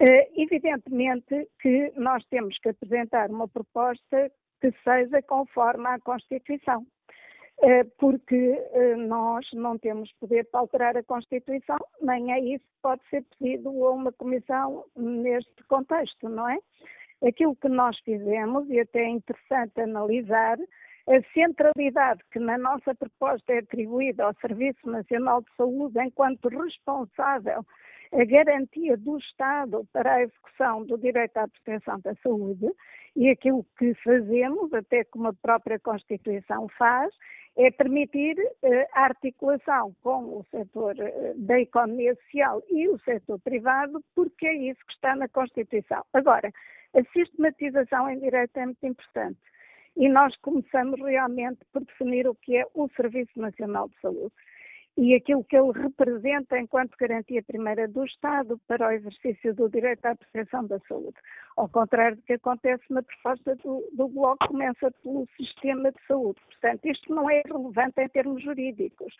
[0.00, 6.86] Uh, evidentemente que nós temos que apresentar uma proposta que seja conforme à Constituição.
[7.62, 12.80] Eh, porque eh, nós não temos poder para alterar a Constituição, nem é isso que
[12.82, 16.58] pode ser pedido a uma comissão neste contexto, não é?
[17.22, 20.56] Aquilo que nós fizemos, e até é interessante analisar,
[21.06, 27.62] a centralidade que na nossa proposta é atribuída ao Serviço Nacional de Saúde enquanto responsável
[28.12, 32.68] a garantia do Estado para a execução do direito à proteção da saúde
[33.14, 37.12] e aquilo que fazemos, até como a própria Constituição faz,
[37.56, 43.40] é permitir uh, a articulação com o setor uh, da economia social e o setor
[43.40, 46.04] privado, porque é isso que está na Constituição.
[46.12, 46.52] Agora,
[46.94, 49.38] a sistematização em direito é muito importante.
[49.96, 54.32] E nós começamos realmente por definir o que é o Serviço Nacional de Saúde
[54.96, 60.04] e aquilo que ele representa enquanto garantia primeira do Estado para o exercício do direito
[60.04, 61.16] à proteção da saúde.
[61.56, 66.40] Ao contrário do que acontece na proposta do, do Bloco, começa pelo sistema de saúde.
[66.46, 69.14] Portanto, isto não é relevante em termos jurídicos.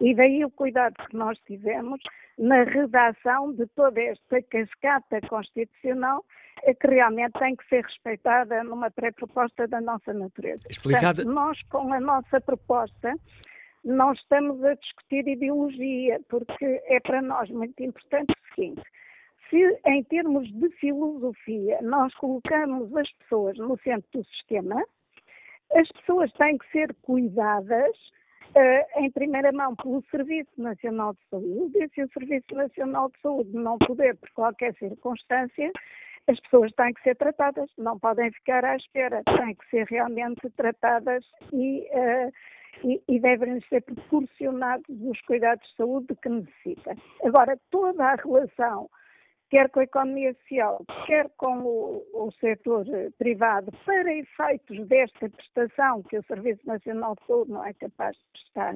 [0.00, 2.00] E daí o cuidado que nós tivemos
[2.38, 6.24] na redação de toda esta cascata constitucional
[6.80, 10.62] que realmente tem que ser respeitada numa pré-proposta da nossa natureza.
[10.70, 11.22] Explicada.
[11.22, 13.14] Portanto, nós, com a nossa proposta,
[13.86, 18.82] não estamos a discutir ideologia, porque é para nós muito importante o seguinte:
[19.48, 24.84] se em termos de filosofia nós colocamos as pessoas no centro do sistema,
[25.72, 27.96] as pessoas têm que ser cuidadas
[28.56, 33.20] uh, em primeira mão pelo Serviço Nacional de Saúde, e se o Serviço Nacional de
[33.20, 35.70] Saúde não puder, por qualquer circunstância,
[36.26, 40.50] as pessoas têm que ser tratadas, não podem ficar à espera, têm que ser realmente
[40.56, 42.32] tratadas e uh,
[42.84, 46.96] e, e devem ser proporcionados os cuidados de saúde que necessita.
[47.24, 48.88] Agora, toda a relação,
[49.50, 55.28] quer com a economia social, quer com o, o setor eh, privado, para efeitos desta
[55.28, 58.74] prestação que o Serviço Nacional de Saúde não é capaz de prestar,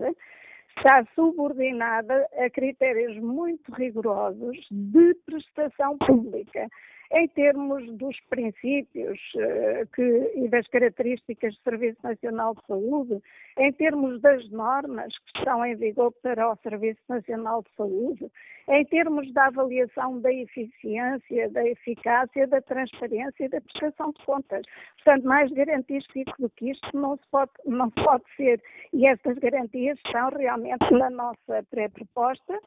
[0.76, 6.68] está subordinada a critérios muito rigorosos de prestação pública
[7.12, 13.20] em termos dos princípios uh, que, e das características do Serviço Nacional de Saúde,
[13.58, 18.30] em termos das normas que estão em vigor para o Serviço Nacional de Saúde,
[18.68, 24.62] em termos da avaliação da eficiência, da eficácia, da transparência e da prestação de contas.
[25.02, 28.62] Portanto, mais garantístico do que isto não se pode, não pode ser.
[28.92, 32.60] E estas garantias estão realmente na nossa pré-proposta eh,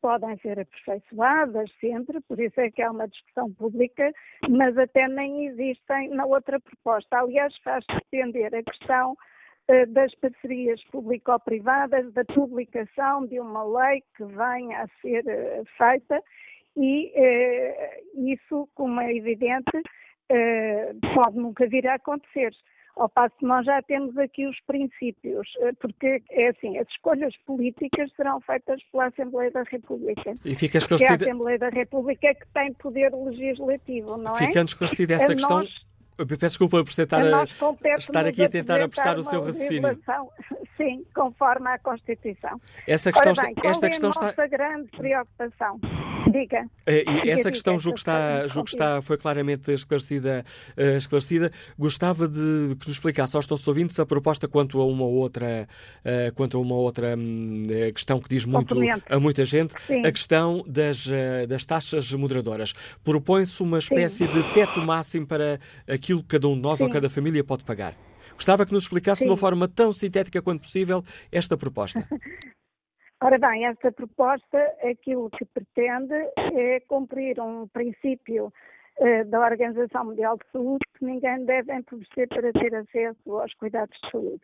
[0.00, 4.12] podem ser aperfeiçoadas sempre, por isso é que há uma discussão pública,
[4.48, 7.18] mas até nem existem na outra proposta.
[7.18, 9.16] Aliás, faz depender a questão
[9.68, 16.22] eh, das parcerias público-privadas, da publicação de uma lei que venha a ser eh, feita
[16.76, 17.12] e
[18.32, 19.80] isso, como é evidente,
[21.14, 22.52] pode nunca vir a acontecer.
[22.96, 27.34] Ao passo que nós já temos aqui os princípios, eh, porque é assim, as escolhas
[27.44, 30.36] políticas serão feitas pela Assembleia da República.
[30.44, 31.18] E fica esclarecida...
[31.18, 34.46] Que é a Assembleia da República que tem poder legislativo, não é?
[34.46, 35.64] Ficando esclarecida esta questão...
[36.18, 36.28] Nós...
[36.28, 39.98] Peço desculpa por estar, a, estar aqui a tentar apressar o seu raciocínio.
[40.76, 42.60] Sim, conforme à Constituição.
[42.86, 44.46] Essa questão, Ora bem, esta é questão a está...
[44.46, 45.78] grande preocupação?
[46.30, 46.66] Diga.
[46.86, 50.44] É, e essa questão julgo está, julgo está, foi claramente esclarecida,
[50.76, 51.52] uh, esclarecida.
[51.78, 55.68] Gostava de que nos explicasse aos nossos ouvintes a proposta quanto a uma outra,
[56.04, 57.62] uh, quanto a uma outra um,
[57.94, 58.74] questão que diz muito
[59.08, 60.04] a muita gente, Sim.
[60.04, 61.06] a questão das,
[61.48, 62.72] das taxas moderadoras.
[63.04, 64.32] Propõe-se uma espécie Sim.
[64.32, 65.60] de teto máximo para
[66.04, 66.84] aquilo que cada um de nós Sim.
[66.84, 67.94] ou cada família pode pagar.
[68.34, 69.24] Gostava que nos explicasse Sim.
[69.24, 72.00] de uma forma tão sintética quanto possível esta proposta.
[73.22, 78.52] Ora bem, esta proposta, aquilo que pretende é cumprir um princípio
[78.98, 83.98] uh, da Organização Mundial de Saúde que ninguém deve empobrecer para ter acesso aos cuidados
[84.04, 84.42] de saúde.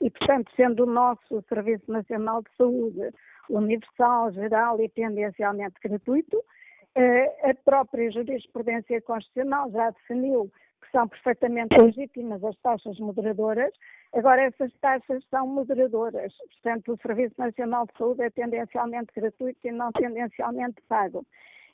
[0.00, 3.12] E, portanto, sendo o nosso Serviço Nacional de Saúde
[3.48, 10.50] universal, geral e tendencialmente gratuito, uh, a própria jurisprudência constitucional já definiu
[10.96, 13.70] são perfeitamente legítimas as taxas moderadoras.
[14.14, 16.32] Agora, essas taxas são moderadoras.
[16.38, 21.26] Portanto, o Serviço Nacional de Saúde é tendencialmente gratuito e não tendencialmente pago.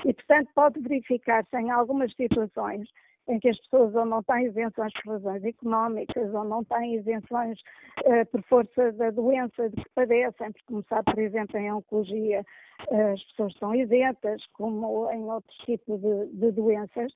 [0.04, 2.88] E, portanto, pode verificar-se em algumas situações
[3.28, 7.60] em que as pessoas ou não têm isenções por razões económicas ou não têm isenções
[8.00, 12.44] uh, por força da doença de que padecem, porque, como sabe, por exemplo, em oncologia
[12.88, 17.12] uh, as pessoas estão isentas, como em outros tipos de, de doenças,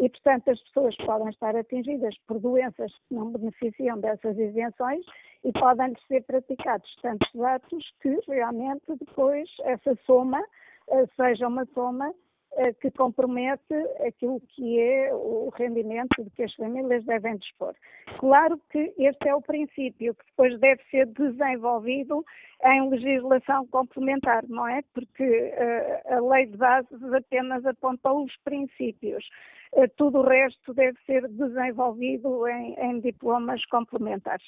[0.00, 5.04] e, portanto, as pessoas podem estar atingidas por doenças que não beneficiam dessas isenções
[5.44, 12.08] e podem ser praticados tantos atos que realmente depois essa soma uh, seja uma soma
[12.08, 12.29] eh,
[12.80, 13.74] que compromete
[14.06, 17.74] aquilo que é o rendimento de que as famílias devem dispor.
[18.18, 22.24] Claro que este é o princípio que depois deve ser desenvolvido
[22.64, 24.82] em legislação complementar, não é?
[24.92, 29.24] Porque uh, a lei de bases apenas aponta os princípios.
[29.72, 34.44] Uh, tudo o resto deve ser desenvolvido em, em diplomas complementares.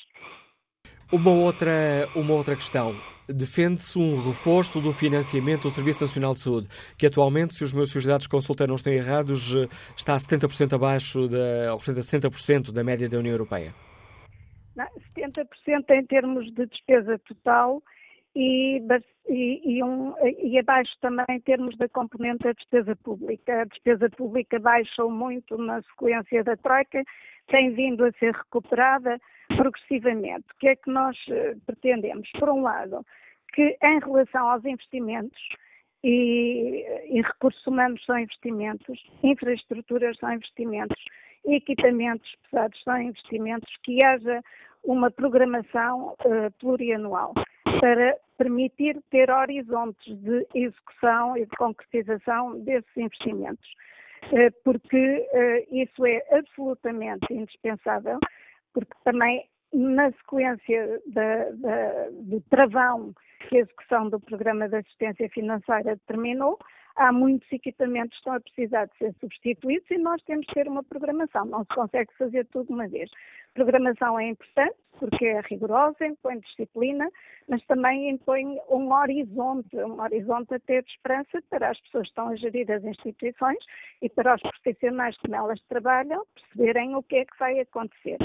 [1.13, 2.97] Uma outra, uma outra questão.
[3.29, 7.93] Defende-se um reforço do financiamento do Serviço Nacional de Saúde, que atualmente, se os meus
[8.07, 9.55] dados de consulta não estão errados,
[9.95, 13.75] está a 70% abaixo, da, representa 70% da média da União Europeia.
[14.75, 15.45] Não, 70%
[15.91, 17.83] em termos de despesa total
[18.35, 18.83] e,
[19.29, 23.61] e, e, um, e, abaixo também em termos da componente da despesa pública.
[23.61, 27.05] A despesa pública baixou muito na sequência da Troika,
[27.49, 29.21] tem vindo a ser recuperada
[29.57, 30.47] progressivamente.
[30.55, 32.31] O que é que nós uh, pretendemos?
[32.39, 33.05] Por um lado,
[33.53, 35.41] que em relação aos investimentos,
[36.05, 41.01] e, e recursos humanos são investimentos, infraestruturas são investimentos,
[41.45, 44.43] equipamentos pesados são investimentos, que haja
[44.85, 47.35] uma programação uh, plurianual
[47.81, 53.69] para permitir ter horizontes de execução e de concretização desses investimentos,
[54.65, 58.19] porque uh, isso é absolutamente indispensável
[58.73, 63.15] porque também na sequência da, da, do travão
[63.49, 66.59] que a execução do programa de assistência financeira determinou,
[66.97, 70.69] há muitos equipamentos que estão a precisar de ser substituídos e nós temos que ter
[70.69, 71.45] uma programação.
[71.47, 73.11] Não se consegue fazer tudo uma vez.
[73.55, 77.11] Programação é importante porque é rigorosa, impõe disciplina,
[77.49, 82.29] mas também impõe um horizonte, um horizonte até de esperança para as pessoas que estão
[82.29, 83.59] a gerir as instituições
[84.01, 88.19] e para os profissionais que nelas trabalham perceberem o que é que vai acontecer.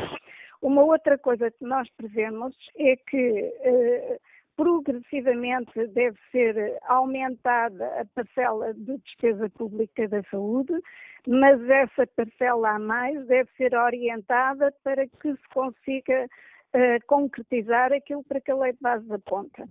[0.62, 4.20] Uma outra coisa que nós prevemos é que eh,
[4.58, 10.74] progressivamente deve ser aumentada a parcela de despesa pública da saúde,
[11.28, 18.24] mas essa parcela a mais deve ser orientada para que se consiga uh, concretizar aquilo
[18.24, 19.70] para que a lei de base aponta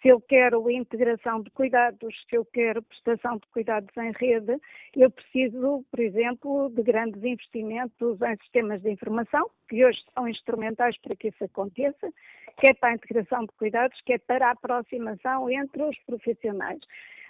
[0.00, 4.58] se eu quero integração de cuidados, se eu quero prestação de cuidados em rede,
[4.94, 10.96] eu preciso, por exemplo, de grandes investimentos em sistemas de informação, que hoje são instrumentais
[10.98, 12.12] para que isso aconteça,
[12.58, 16.80] quer para a integração de cuidados, quer para a aproximação entre os profissionais.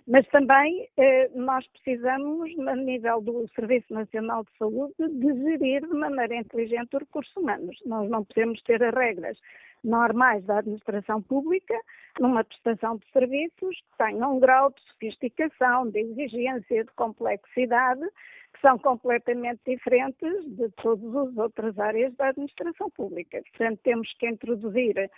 [0.07, 5.95] Mas também eh, nós precisamos, a nível do Serviço Nacional de Saúde, de gerir de
[5.95, 7.79] maneira inteligente os recursos humanos.
[7.87, 9.39] Nós não podemos ter as regras
[9.85, 11.75] normais da administração pública
[12.19, 18.05] numa prestação de serviços que tenham um grau de sofisticação, de exigência, de complexidade
[18.55, 23.43] que são completamente diferentes de todas as outras áreas da administração pública.
[23.51, 25.11] Portanto, temos que introduzir,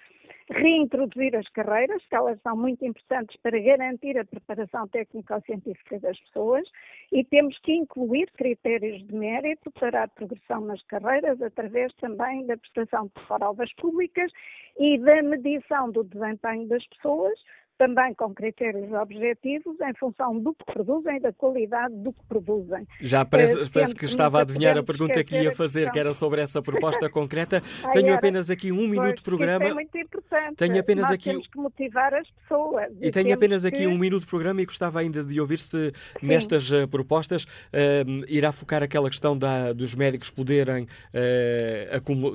[0.51, 6.69] reintroduzir as carreiras, que elas são muito importantes para garantir a preparação técnico-científica das pessoas,
[7.13, 12.57] e temos que incluir critérios de mérito para a progressão nas carreiras, através também da
[12.57, 14.33] prestação de provas públicas
[14.79, 17.39] e da medição do desempenho das pessoas,
[17.79, 22.87] também com critérios objetivos em função do que produzem e da qualidade do que produzem.
[23.01, 26.15] Já parece, uh, parece que estava a adivinhar a pergunta que ia fazer, que era
[26.15, 27.63] sobre essa proposta concreta.
[27.93, 29.65] Tenho apenas aqui um minuto de programa.
[29.65, 30.57] Isso é muito importante.
[30.57, 32.93] Tenho apenas Nós aqui temos que motivar as pessoas.
[33.01, 33.69] E, tenho apenas que...
[33.69, 38.25] aqui um minuto de programa e gostava ainda de ouvir se nestas uh, propostas uh,
[38.29, 40.87] irá focar aquela questão da, dos médicos poderem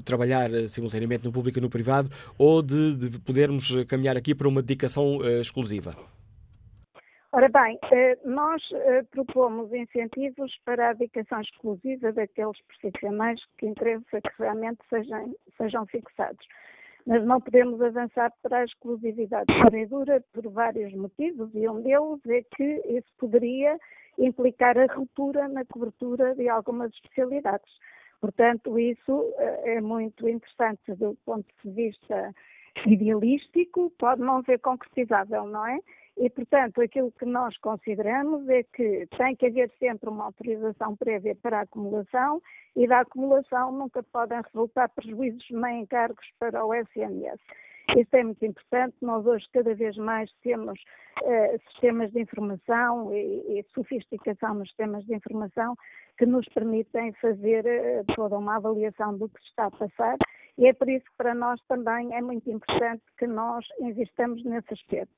[0.04, 4.62] trabalhar simultaneamente no público e no privado ou de, de podermos caminhar aqui para uma
[4.62, 5.96] dedicação exclusiva?
[7.34, 14.20] Ora bem, eh, nós eh, propomos incentivos para a dedicação exclusiva daqueles profissionais que interessa
[14.20, 16.46] que realmente sejam, sejam fixados.
[17.08, 19.46] Mas não podemos avançar para a exclusividade
[19.88, 23.80] dura por vários motivos, e um deles é que isso poderia
[24.18, 27.72] implicar a ruptura na cobertura de algumas especialidades.
[28.20, 32.36] Portanto, isso é muito interessante do ponto de vista
[32.86, 35.80] idealístico, pode não ser concretizável, não é?
[36.17, 41.36] E, portanto, aquilo que nós consideramos é que tem que haver sempre uma autorização prévia
[41.36, 42.41] para a acumulação
[42.76, 47.39] e da acumulação nunca podem resultar prejuízos nem encargos para o SNS.
[47.97, 48.95] Isto é muito importante.
[49.01, 50.80] Nós hoje cada vez mais temos
[51.24, 55.76] uh, sistemas de informação e, e, sofisticação nos sistemas de informação
[56.17, 60.17] que nos permitem fazer uh, toda uma avaliação do que se está a passar
[60.62, 64.72] e é por isso que para nós também é muito importante que nós investamos nesse
[64.72, 65.16] aspecto.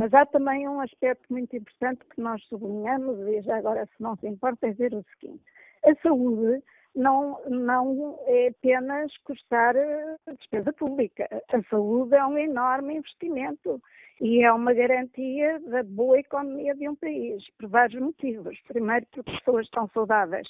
[0.00, 4.16] Mas há também um aspecto muito importante que nós sublinhamos, e já agora, se não
[4.16, 5.44] se importa, é dizer o seguinte:
[5.84, 6.60] a saúde
[6.96, 11.28] não, não é apenas custar eh, despesa pública.
[11.52, 13.80] A saúde é um enorme investimento
[14.20, 18.58] e é uma garantia da boa economia de um país, por vários motivos.
[18.66, 20.48] Primeiro, porque pessoas estão saudáveis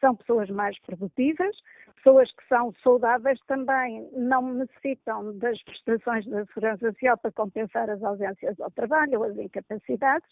[0.00, 1.56] são pessoas mais produtivas,
[1.96, 8.02] pessoas que são saudáveis também não necessitam das prestações da segurança social para compensar as
[8.02, 10.28] ausências ao trabalho ou as incapacidades,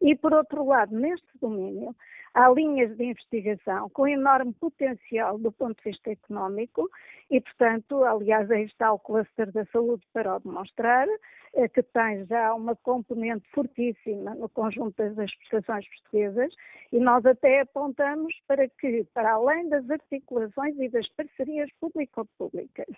[0.00, 1.94] e por outro lado, neste domínio,
[2.34, 6.88] há linhas de investigação com enorme potencial do ponto de vista económico
[7.30, 11.08] e, portanto, aliás, aí está o cluster da saúde para o demonstrar,
[11.54, 16.54] eh, que tem já uma componente fortíssima no conjunto das prestações portuguesas
[16.92, 22.94] e nós até apontamos para que, para além das articulações e das parcerias público-públicas,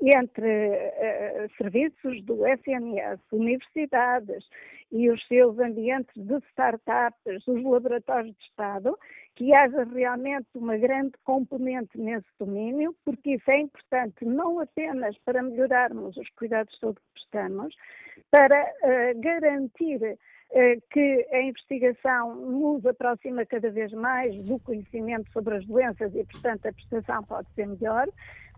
[0.00, 4.44] entre uh, serviços do SNS, universidades
[4.92, 8.96] e os seus ambientes de startups, os laboratórios de Estado,
[9.34, 15.42] que haja realmente uma grande componente nesse domínio, porque isso é importante não apenas para
[15.42, 17.74] melhorarmos os cuidados de saúde que prestamos,
[18.30, 20.18] para uh, garantir
[20.90, 26.66] que a investigação nos aproxima cada vez mais do conhecimento sobre as doenças e, portanto,
[26.66, 28.08] a prestação pode ser melhor,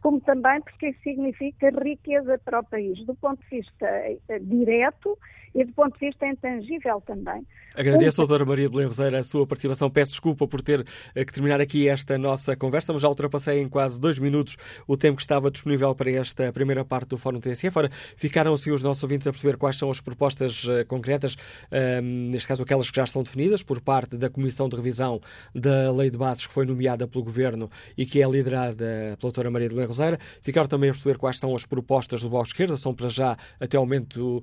[0.01, 5.19] como também porque isso significa riqueza para o país, do ponto de vista eh, direto
[5.55, 7.45] e do ponto de vista intangível também.
[7.75, 9.89] Agradeço, doutora Maria Belém Roseira, a sua participação.
[9.89, 10.85] Peço desculpa por ter
[11.15, 14.97] eh, que terminar aqui esta nossa conversa, mas já ultrapassei em quase dois minutos o
[14.97, 17.79] tempo que estava disponível para esta primeira parte do Fórum TSF.
[17.79, 22.03] Ora, ficaram assim os nossos ouvintes a perceber quais são as propostas uh, concretas, uh,
[22.03, 25.21] neste caso aquelas que já estão definidas por parte da Comissão de Revisão
[25.55, 29.51] da Lei de Bases que foi nomeada pelo Governo e que é liderada pela doutora
[29.51, 30.19] Maria Belém Roseira.
[30.41, 33.37] Ficaram também a perceber quais são as propostas do Bloco de Esquerda, são para já,
[33.59, 34.43] até ao momento,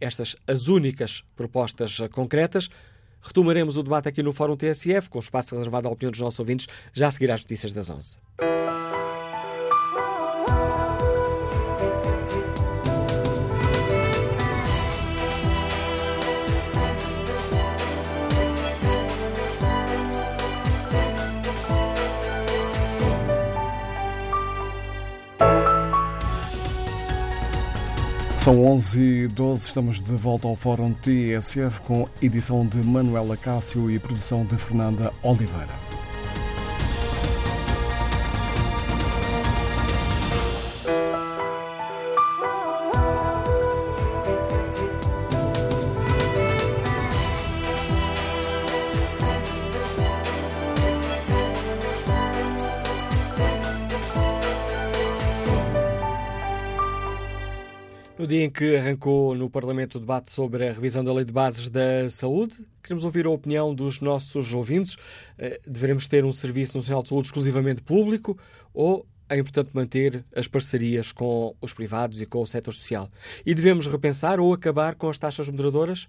[0.00, 2.68] estas estas as únicas propostas concretas.
[3.20, 6.66] Retomaremos o debate aqui no Fórum TSF, com espaço reservado à opinião dos nossos ouvintes,
[6.92, 8.16] já a seguir às notícias das 11.
[28.42, 33.88] São 11 e 12, estamos de volta ao Fórum TSF com edição de Manuela Cássio
[33.88, 35.91] e produção de Fernanda Oliveira.
[58.52, 62.54] Que arrancou no Parlamento o debate sobre a revisão da Lei de Bases da Saúde,
[62.82, 64.96] queremos ouvir a opinião dos nossos ouvintes.
[65.38, 68.38] Eh, devemos ter um Serviço Nacional de Saúde exclusivamente público
[68.74, 73.10] ou é importante manter as parcerias com os privados e com o setor social?
[73.46, 76.06] E devemos repensar ou acabar com as taxas moderadoras?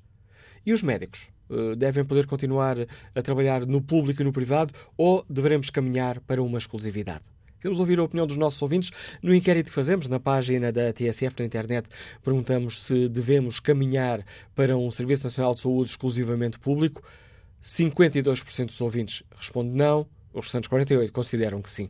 [0.66, 1.30] E os médicos?
[1.50, 2.76] Eh, devem poder continuar
[3.16, 7.33] a trabalhar no público e no privado ou devemos caminhar para uma exclusividade?
[7.64, 8.92] Queremos ouvir a opinião dos nossos ouvintes.
[9.22, 11.88] No inquérito que fazemos na página da TSF na internet,
[12.22, 17.02] perguntamos se devemos caminhar para um Serviço Nacional de Saúde exclusivamente público.
[17.62, 21.90] 52% dos ouvintes respondem não, os restantes 48% consideram que sim.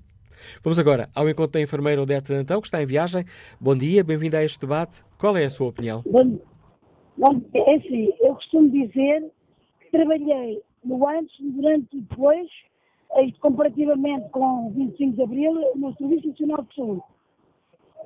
[0.63, 3.25] Vamos agora ao encontro da enfermeira Odete Antão, que está em viagem.
[3.59, 5.03] Bom dia, bem-vinda a este debate.
[5.17, 6.03] Qual é a sua opinião?
[6.05, 6.39] Bom,
[7.17, 9.23] bom é assim, eu costumo dizer
[9.81, 12.47] que trabalhei no antes, durante e depois
[13.39, 17.03] comparativamente com 25 de Abril, no Serviço Nacional de Saúde.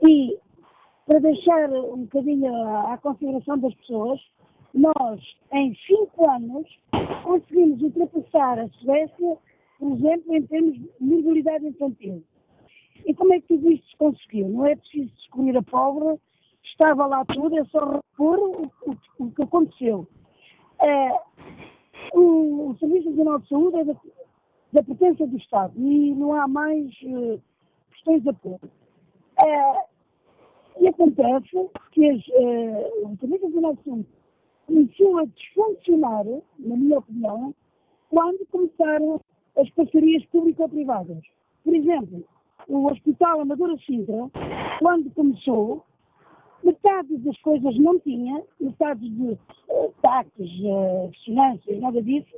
[0.07, 0.37] E,
[1.05, 2.53] para deixar um bocadinho
[2.87, 4.19] à consideração das pessoas,
[4.73, 5.21] nós,
[5.53, 6.67] em cinco anos,
[7.23, 9.37] conseguimos ultrapassar a Suécia,
[9.79, 12.23] por exemplo, em termos de mortalidade infantil.
[13.05, 14.49] E como é que tudo isto se conseguiu?
[14.49, 16.19] Não é preciso descobrir a pobre,
[16.63, 20.07] estava lá tudo, é só repor o, o, o que aconteceu.
[20.81, 23.95] Uh, o, o Serviço Nacional de Saúde é da,
[24.73, 27.41] da pertença do Estado e não há mais uh,
[27.91, 28.59] questões de apoio.
[29.41, 29.97] Uh,
[30.79, 34.07] e acontece que as, uh, o Nacional de Saúde
[34.65, 36.25] começou a desfuncionar,
[36.59, 37.55] na minha opinião,
[38.09, 39.19] quando começaram
[39.57, 41.23] as parcerias público-privadas.
[41.63, 42.23] Por exemplo,
[42.67, 44.29] o Hospital Amadora Sintra,
[44.79, 45.83] quando começou,
[46.63, 52.35] metade das coisas não tinha, metade de uh, taxas, uh, finanças, nada disso,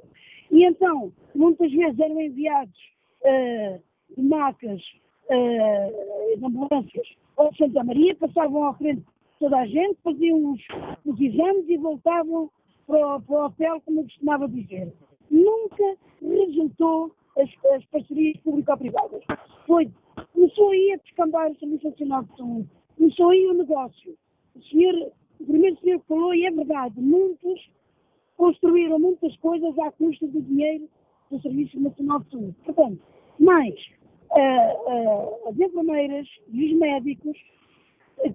[0.51, 2.77] e então, muitas vezes eram enviados
[3.21, 3.81] uh,
[4.15, 4.81] de macas,
[5.25, 9.03] uh, de ambulâncias ao Santa Maria, passavam à frente
[9.39, 10.61] toda a gente, faziam os,
[11.05, 12.51] os exames e voltavam
[12.85, 14.93] para, para o hotel, como eu costumava dizer.
[15.31, 19.23] Nunca resultou as, as parcerias público-privadas.
[19.65, 19.89] Foi,
[20.33, 24.17] começou aí a descambar o Serviço Nacional de Saúde, começou aí o negócio.
[24.55, 27.69] O senhor, o primeiro senhor falou, e é verdade, muitos
[28.39, 30.89] construíram muitas coisas à custa do dinheiro
[31.29, 32.55] do Serviço Nacional de Saúde.
[32.63, 33.01] Portanto,
[33.37, 33.75] mais
[34.31, 37.37] uh, uh, as enfermeiras e os médicos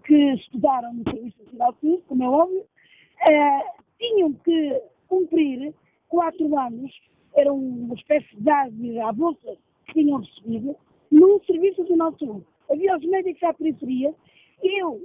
[0.04, 5.74] que estudaram no Serviço Nacional de Saúde, como é óbvio, uh, tinham que cumprir
[6.08, 6.92] quatro anos,
[7.34, 10.76] era uma espécie de idade à bolsa que tinham recebido,
[11.10, 12.46] no Serviço Nacional de Saúde.
[12.70, 14.14] Havia os médicos à periferia,
[14.62, 15.00] eu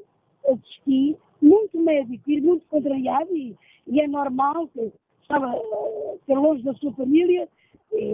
[0.45, 3.55] assisti, muito médico e muito contrariado, e,
[3.89, 7.47] e é normal que estava uh, ter longe da sua família,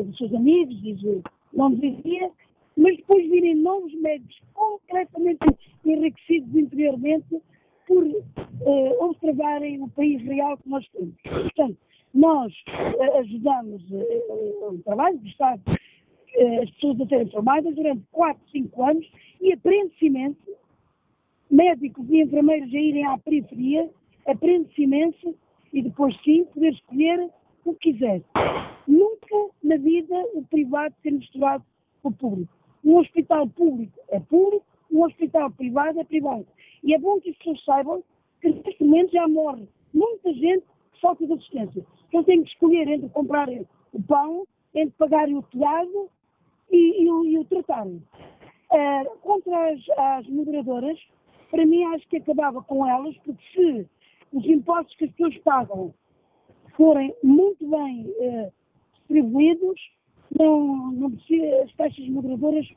[0.06, 1.22] dos seus amigos, e
[1.54, 2.32] não dizia,
[2.78, 5.40] mas depois virem novos médicos completamente
[5.86, 7.42] enriquecidos interiormente
[7.88, 11.16] por uh, observarem o país real que nós temos.
[11.24, 11.78] Portanto,
[12.14, 15.62] nós uh, ajudamos uh, o trabalho do Estado,
[16.62, 19.10] as pessoas a serem formadas durante 4, 5 anos
[19.40, 20.58] e aprende-se imenso,
[21.50, 23.90] médicos e enfermeiros a irem à periferia,
[24.28, 25.34] aprende-se imenso
[25.76, 27.30] e depois sim poder escolher
[27.66, 28.22] o que quiser.
[28.88, 31.66] Nunca na vida o privado ser misturado
[32.02, 32.54] com o público.
[32.84, 36.48] Um hospital público é público, um hospital privado é privado.
[36.82, 38.04] E é bom que as pessoas saibam
[38.42, 41.86] que neste momento já morre muita gente por falta de assistência.
[42.08, 46.10] Então têm que escolher entre comprar o pão, entre pagarem o telhado
[46.72, 48.02] e, e, e o tratarem.
[48.72, 50.98] Uh, contra as, as moderadoras,
[51.52, 53.90] para mim acho que acabava com elas, porque se
[54.36, 55.94] os impostos que as pessoas pagam
[56.76, 58.52] forem muito bem uh,
[58.98, 59.80] distribuídos,
[60.38, 62.68] não, não precisa, as taxas moderadoras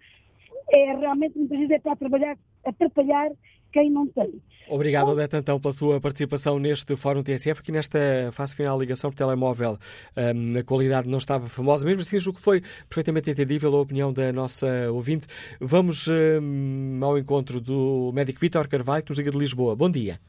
[0.72, 3.32] é realmente muitas vezes é para trabalhar, atrapalhar
[3.72, 4.40] quem não tem.
[4.70, 7.98] Obrigado, Odete, então, pela sua participação neste Fórum TSF, que nesta
[8.32, 9.78] fase final a ligação por telemóvel
[10.16, 14.12] um, a qualidade não estava famosa, mesmo assim julgo que foi perfeitamente entendível a opinião
[14.12, 15.26] da nossa ouvinte.
[15.60, 19.74] Vamos um, ao encontro do médico Vítor Carvalho, que nos liga de Lisboa.
[19.74, 20.20] Bom dia.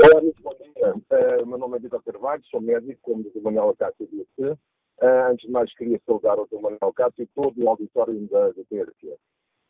[0.00, 0.94] Olá, muito bom dia.
[0.94, 4.48] Uh, meu nome é Vítor Carvalho, sou médico, como diz o Manuel Acácio disse.
[4.48, 4.56] Uh,
[5.28, 6.60] antes de mais, queria saudar o Dr.
[6.60, 8.62] Manuel Cássio e todo o auditório da, da.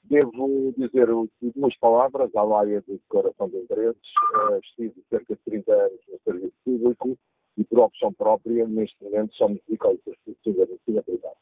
[0.04, 1.08] Devo dizer
[1.40, 4.02] duas palavras à laia de declaração de interesses.
[4.34, 7.18] Uh, estive cerca de 30 anos no serviço público
[7.56, 11.36] e, por opção própria, neste momento só me dedico ao exercício da medicina privada.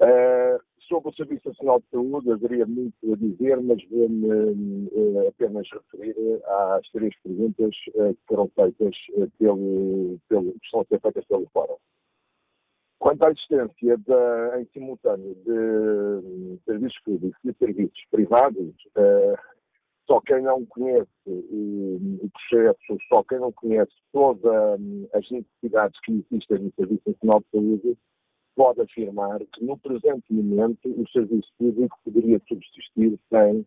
[0.00, 0.62] Uh,
[1.00, 6.14] sobre o Serviço Nacional de Saúde, haveria muito a dizer, mas vou-me uh, apenas referir
[6.44, 8.96] às três perguntas uh, que foram feitas
[9.38, 11.76] pelo, pelo, que estão a ser feitas pelo Fórum.
[12.98, 13.98] Quanto à existência
[14.60, 18.74] em simultâneo de serviços públicos e serviços privados,
[20.06, 25.98] só quem não conhece o, o processo, só quem não conhece todas um, as necessidades
[26.00, 27.98] que existem no Serviço Nacional de Saúde,
[28.56, 33.60] pode afirmar que no presente momento o serviço público poderia subsistir sem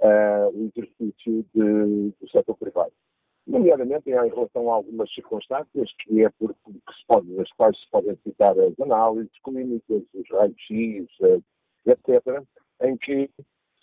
[0.00, 2.92] uh, o exercício de, do setor privado
[3.50, 7.90] nomeadamente em relação a algumas circunstâncias que é porque que se pode, das quais se
[7.90, 11.40] podem citar as análises clínicas, os raios-x, eh,
[11.86, 12.42] etc.,
[12.82, 13.30] em que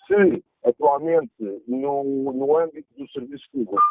[0.07, 3.81] se atualmente no, no âmbito do serviço público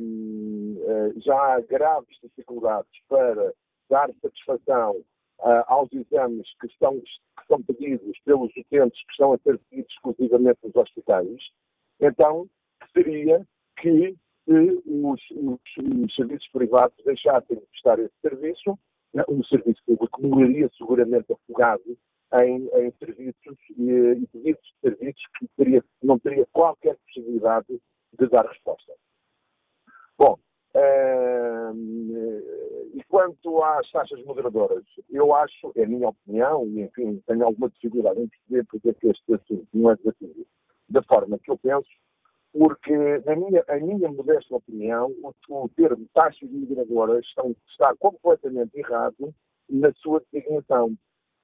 [0.00, 3.52] um, uh, eh, já há graves dificuldades para
[3.88, 4.96] dar satisfação
[5.40, 9.92] uh, aos exames que estão, que são pedidos pelos utentes que estão a ser pedidos
[9.92, 11.40] exclusivamente nos hospitais,
[12.00, 12.48] então
[12.92, 13.46] seria
[13.80, 18.78] que se os, os, os, serviços privados deixassem de prestar esse serviço,
[19.12, 21.98] né, o serviço público morreria seguramente afogado
[22.42, 27.80] em, em serviços e, e pedidos de serviços que teria, não teria qualquer possibilidade
[28.18, 28.92] de dar resposta.
[30.18, 30.38] Bom,
[32.94, 37.70] e quanto às taxas moderadoras, eu acho, é a minha opinião, e enfim, tenho alguma
[37.70, 40.46] dificuldade em perceber porque é que este assunto não é debatido
[40.88, 41.88] da forma que eu penso,
[42.52, 48.78] porque, na minha, a minha modesta opinião, o, o termo taxas migradoras estão, está completamente
[48.78, 49.34] errado
[49.68, 50.94] na sua designação.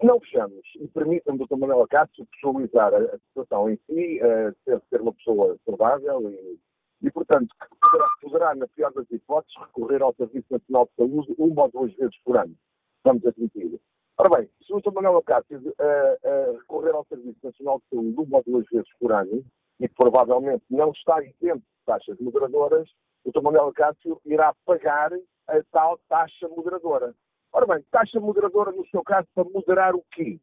[0.02, 1.56] Não fechamos, e permitam-me, Dr.
[1.56, 6.58] Manuel Acácio, pessoalizar a, a situação em si, uh, ser, ser uma pessoa saudável e,
[7.02, 7.54] e, portanto,
[8.20, 12.16] poderá, na pior das hipóteses, recorrer ao Serviço Nacional de Saúde uma ou duas vezes
[12.24, 12.54] por ano.
[13.04, 13.80] Vamos admitir.
[14.18, 14.92] Ora bem, se o Dr.
[14.92, 19.12] Manuel Acácio uh, uh, recorrer ao Serviço Nacional de Saúde uma ou duas vezes por
[19.12, 19.44] ano,
[19.80, 22.88] e provavelmente não está isento de taxas moderadoras,
[23.24, 23.42] o Dr.
[23.42, 25.10] Manuel Acácio irá pagar
[25.48, 27.14] a tal taxa moderadora.
[27.52, 30.38] Ora bem, taxa moderadora no seu caso para moderar o quê?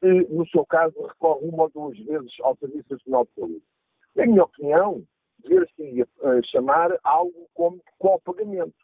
[0.00, 3.62] Se, no seu caso, recorre uma ou duas vezes ao Serviço Nacional de Saúde.
[4.16, 5.06] Na minha opinião,
[5.42, 8.74] dever-se uh, chamar algo como copagamento.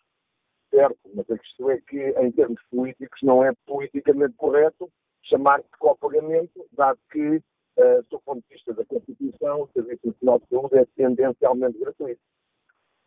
[0.71, 4.91] Certo, mas a questão é que, em termos políticos, não é politicamente correto
[5.23, 10.39] chamar de copagamento, dado que, uh, do ponto de vista da Constituição, o Serviço Nacional
[10.41, 12.21] de Saúde é tendencialmente gratuito.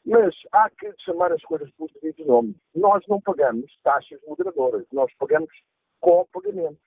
[0.05, 2.55] Mas há que chamar as coisas por devido nome.
[2.73, 5.51] Nós não pagamos taxas moderadoras, nós pagamos
[5.99, 6.79] co-pagamento,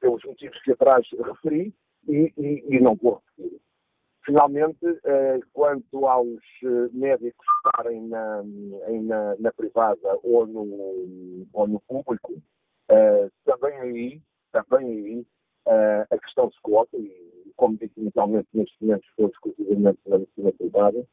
[0.00, 1.74] pelos motivos que atrás referi
[2.08, 3.60] e, e, e não vou repetir.
[4.24, 11.80] Finalmente, eh, quanto aos eh, médicos estarem na, na, na, privada ou no, ou no
[11.80, 12.40] público,
[12.88, 15.26] eh, também aí, também aí
[16.10, 21.06] a questão se coloca, e como disse inicialmente, neste momento estou exclusivamente na medicina privada,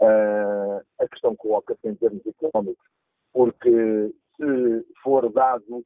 [0.00, 2.86] a questão coloca-se em termos económicos,
[3.32, 5.84] porque se for dado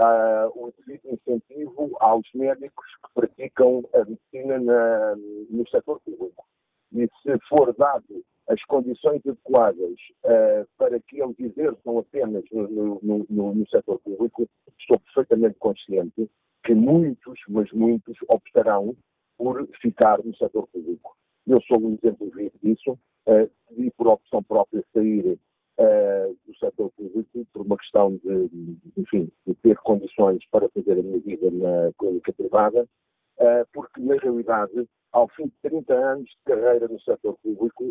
[0.00, 0.72] uh, um
[1.04, 6.46] incentivo aos médicos que praticam a medicina na, no setor público
[6.92, 9.94] e se for dado as condições adequadas
[10.24, 14.48] uh, para que eles exerçam apenas no, no, no, no setor público,
[14.78, 16.28] estou perfeitamente consciente
[16.64, 18.96] que muitos, mas muitos, optarão
[19.38, 21.16] por ficar no setor público.
[21.46, 25.38] Eu sou um exemplo vivo disso uh, decidi por opção própria sair
[25.80, 31.02] uh, do setor público por uma questão de, enfim, de ter condições para fazer a
[31.02, 32.86] minha vida na clínica privada,
[33.38, 37.84] uh, porque na realidade, ao fim de 30 anos de carreira no setor público,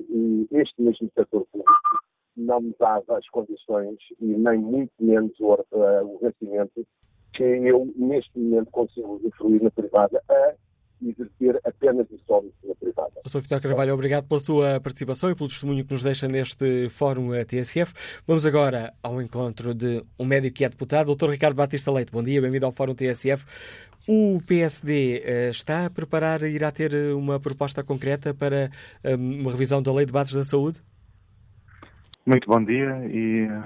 [0.51, 1.99] este mesmo setor público
[2.37, 6.19] não me dava as condições e nem muito menos o, uh, o
[7.33, 10.55] que eu neste momento consigo usufruir na privada a
[11.01, 13.11] exercer apenas e só medicina privada.
[13.25, 13.39] Dr.
[13.39, 17.93] Vitor Carvalho, obrigado pela sua participação e pelo testemunho que nos deixa neste Fórum TSF.
[18.27, 21.29] Vamos agora ao encontro de um médico que é deputado, Dr.
[21.29, 22.11] Ricardo Batista Leite.
[22.11, 23.45] Bom dia, bem-vindo ao Fórum TSF.
[24.07, 28.71] O PSD eh, está a preparar, irá ter uma proposta concreta para
[29.03, 30.79] eh, uma revisão da Lei de Bases da Saúde?
[32.25, 33.63] Muito bom dia e eh,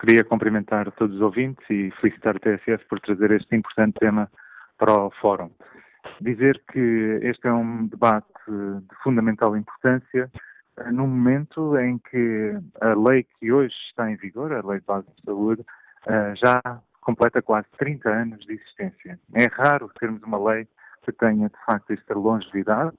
[0.00, 4.30] queria cumprimentar todos os ouvintes e felicitar o TSF por trazer este importante tema
[4.78, 5.50] para o Fórum
[6.20, 10.30] dizer que este é um debate de fundamental importância
[10.78, 14.86] eh, num momento em que a lei que hoje está em vigor, a Lei de
[14.86, 15.64] Base de Saúde,
[16.06, 16.60] eh, já
[17.00, 19.18] completa quase 30 anos de existência.
[19.34, 20.66] É raro termos uma lei
[21.02, 22.96] que tenha, de facto, esta longevidade,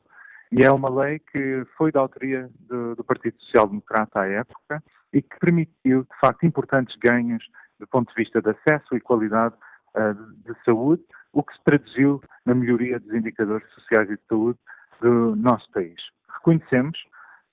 [0.51, 4.83] e é uma lei que foi da autoria do, do Partido Social Democrata à época
[5.13, 7.43] e que permitiu, de facto, importantes ganhos
[7.79, 9.55] do ponto de vista de acesso e qualidade
[9.95, 11.03] uh, de saúde,
[11.33, 14.59] o que se traduziu na melhoria dos indicadores sociais e de saúde
[15.01, 15.99] do nosso país.
[16.35, 16.97] Reconhecemos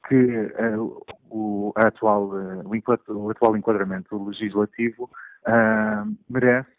[0.08, 5.10] que uh, o, atual, uh, o, atual enquadramento legislativo
[5.46, 6.78] uh, merece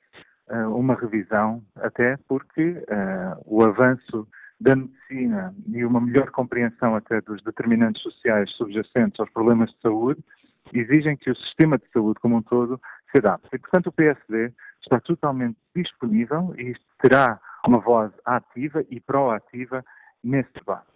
[0.74, 2.84] uma revisão, até porque
[3.46, 4.28] o avanço
[4.60, 10.24] da medicina e uma melhor compreensão até dos determinantes sociais subjacentes aos problemas de saúde
[10.74, 12.82] exigem que o sistema de saúde como um todo
[13.12, 13.48] se adapte.
[13.54, 14.52] E, portanto, o PSD
[14.82, 19.84] está totalmente disponível e terá uma voz ativa e proativa
[20.24, 20.88] nesse debate.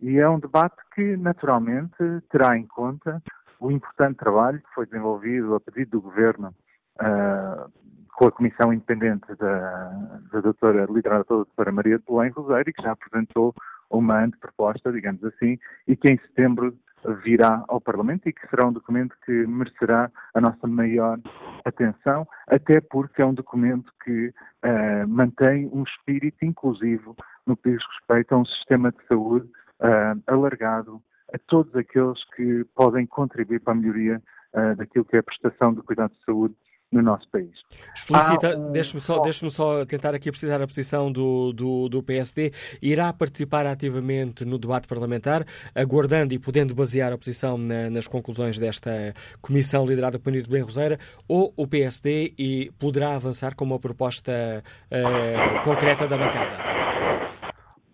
[0.00, 1.96] E é um debate que, naturalmente,
[2.30, 3.22] terá em conta
[3.58, 6.54] o importante trabalho que foi desenvolvido a pedido do Governo
[7.00, 7.70] uh,
[8.14, 9.88] com a Comissão Independente da,
[10.32, 13.54] da doutora, liderada pela doutora Maria de Belém Rosário, que já apresentou
[13.90, 16.76] uma anteproposta, digamos assim, e que em setembro
[17.22, 21.18] virá ao Parlamento e que será um documento que merecerá a nossa maior
[21.64, 27.82] atenção, até porque é um documento que uh, mantém um espírito inclusivo no que diz
[27.98, 29.46] respeito a um sistema de saúde
[29.80, 34.22] uh, alargado a todos aqueles que podem contribuir para a melhoria
[34.54, 36.54] uh, daquilo que é a prestação de cuidado de saúde
[36.92, 37.50] no nosso país.
[37.94, 38.72] Explicita, um...
[38.72, 42.52] deixe-me só, deixe só tentar aqui precisar a posição do, do, do, PSD.
[42.82, 48.58] Irá participar ativamente no debate parlamentar, aguardando e podendo basear a posição na, nas conclusões
[48.58, 53.78] desta comissão liderada por Nito Ben Roseira, ou o PSD e poderá avançar com uma
[53.78, 56.80] proposta uh, concreta da bancada?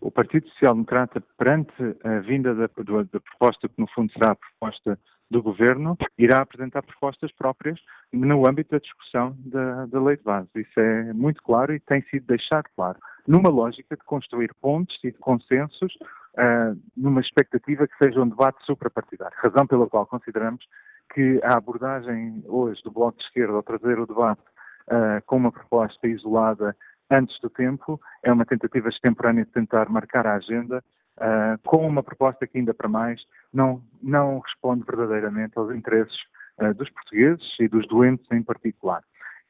[0.07, 1.73] o Partido Social Democrata, perante
[2.05, 4.97] a vinda da, da, proposta, que no fundo será a proposta
[5.31, 7.81] do Governo, irá apresentar propostas próprias
[8.13, 10.49] no âmbito da discussão da, da lei de base.
[10.55, 15.11] Isso é muito claro e tem sido deixado claro, numa lógica de construir pontes e
[15.11, 15.93] de consensos,
[16.35, 19.37] uh, numa expectativa que seja um debate suprapartidário.
[19.39, 20.65] Razão pela qual consideramos
[21.13, 24.43] que a abordagem hoje do Bloco de Esquerda ao trazer o debate
[24.89, 26.77] uh, com uma proposta isolada
[27.11, 30.83] antes do tempo é uma tentativa extemporânea de tentar marcar a agenda
[31.19, 33.21] uh, com uma proposta que ainda para mais
[33.53, 36.17] não, não responde verdadeiramente aos interesses
[36.61, 39.03] uh, dos portugueses e dos doentes em particular.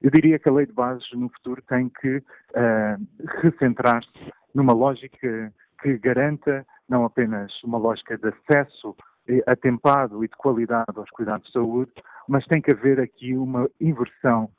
[0.02, 2.22] Eu diria que a lei de bases no futuro tem que
[3.40, 4.10] recentrar-se
[4.54, 8.94] numa lógica que garanta não apenas uma lógica de acesso
[9.46, 11.92] atempado e de qualidade aos cuidados de saúde,
[12.28, 14.50] mas tem que haver aqui uma inversão,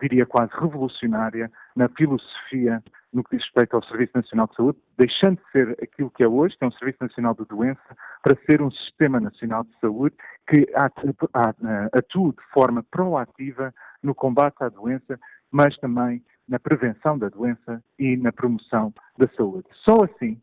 [0.00, 2.82] diria quase revolucionária, na filosofia
[3.12, 6.28] no que diz respeito ao Serviço Nacional de Saúde, deixando de ser aquilo que é
[6.28, 10.16] hoje, que é um Serviço Nacional de Doença, para ser um Sistema Nacional de Saúde
[10.48, 13.72] que atue de forma proativa
[14.02, 15.18] no combate à doença,
[15.50, 19.68] mas também na prevenção da doença e na promoção da saúde.
[19.84, 20.40] Só assim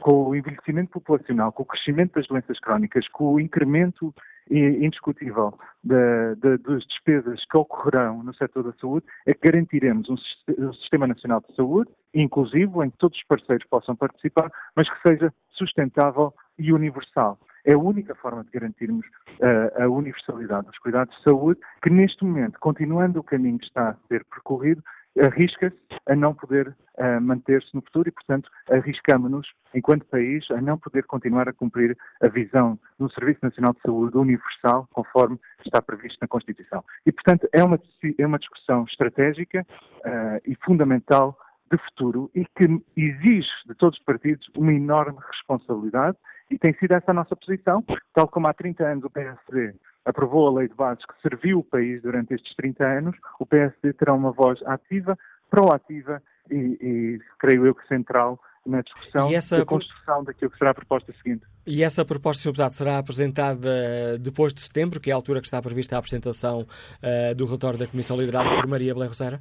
[0.00, 4.14] com o envelhecimento populacional, com o crescimento das doenças crónicas, com o incremento
[4.50, 10.16] indiscutível das despesas que ocorrerão no setor da saúde, é que garantiremos um,
[10.58, 15.08] um, Sistema Nacional de Saúde, inclusivo, em que todos os parceiros possam participar, mas que
[15.08, 17.38] seja sustentável e universal.
[17.64, 19.04] É a única forma de garantirmos
[19.40, 23.90] uh, a universalidade dos cuidados de saúde, que neste momento, continuando o caminho que está
[23.90, 24.82] a ser percorrido,
[25.20, 30.78] arrisca-se a não poder uh, manter-se no futuro e, portanto, arriscamos-nos, enquanto país, a não
[30.78, 36.18] poder continuar a cumprir a visão do Serviço Nacional de Saúde universal, conforme está previsto
[36.20, 36.84] na Constituição.
[37.06, 37.80] E, portanto, é uma,
[38.18, 39.66] é uma discussão estratégica
[40.04, 41.38] uh, e fundamental
[41.70, 42.64] de futuro e que
[42.96, 46.16] exige de todos os partidos uma enorme responsabilidade
[46.50, 49.74] e tem sido essa a nossa posição, tal como há 30 anos o PSD
[50.08, 53.92] aprovou a lei de bases que serviu o país durante estes 30 anos, o PSD
[53.92, 55.18] terá uma voz ativa,
[55.50, 59.58] proativa e, e creio eu que central na discussão e essa...
[59.58, 61.44] da construção daquilo que será a proposta seguinte.
[61.66, 62.48] E essa proposta, Sr.
[62.48, 66.62] Deputado, será apresentada depois de setembro, que é a altura que está prevista a apresentação
[66.62, 69.40] uh, do relatório da Comissão liderada por Maria Belém Roseira?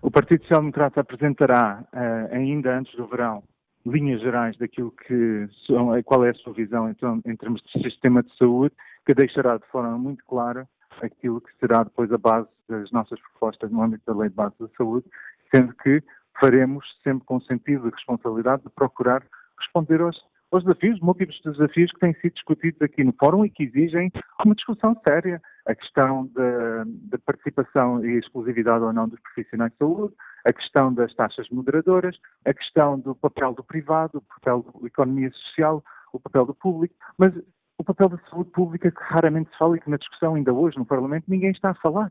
[0.00, 3.42] O Partido Social Democrata apresentará, uh, ainda antes do verão,
[3.84, 8.22] linhas gerais daquilo que são, qual é a sua visão então, em termos de sistema
[8.22, 8.74] de saúde
[9.08, 10.68] que deixará de forma muito clara
[11.00, 14.54] aquilo que será depois a base das nossas propostas no âmbito da Lei de Base
[14.60, 15.06] da Saúde,
[15.50, 16.02] sendo que
[16.38, 19.22] faremos sempre com sentido de responsabilidade de procurar
[19.58, 23.62] responder aos, aos desafios, múltiplos desafios que têm sido discutidos aqui no Fórum e que
[23.62, 24.12] exigem
[24.44, 25.40] uma discussão séria.
[25.66, 30.14] A questão da participação e exclusividade ou não dos profissionais de saúde,
[30.46, 35.30] a questão das taxas moderadoras, a questão do papel do privado, o papel da economia
[35.30, 35.82] social,
[36.12, 37.34] o papel do público, mas
[37.78, 40.76] o papel da saúde pública que raramente se fala e que na discussão ainda hoje
[40.76, 42.10] no Parlamento ninguém está a falar,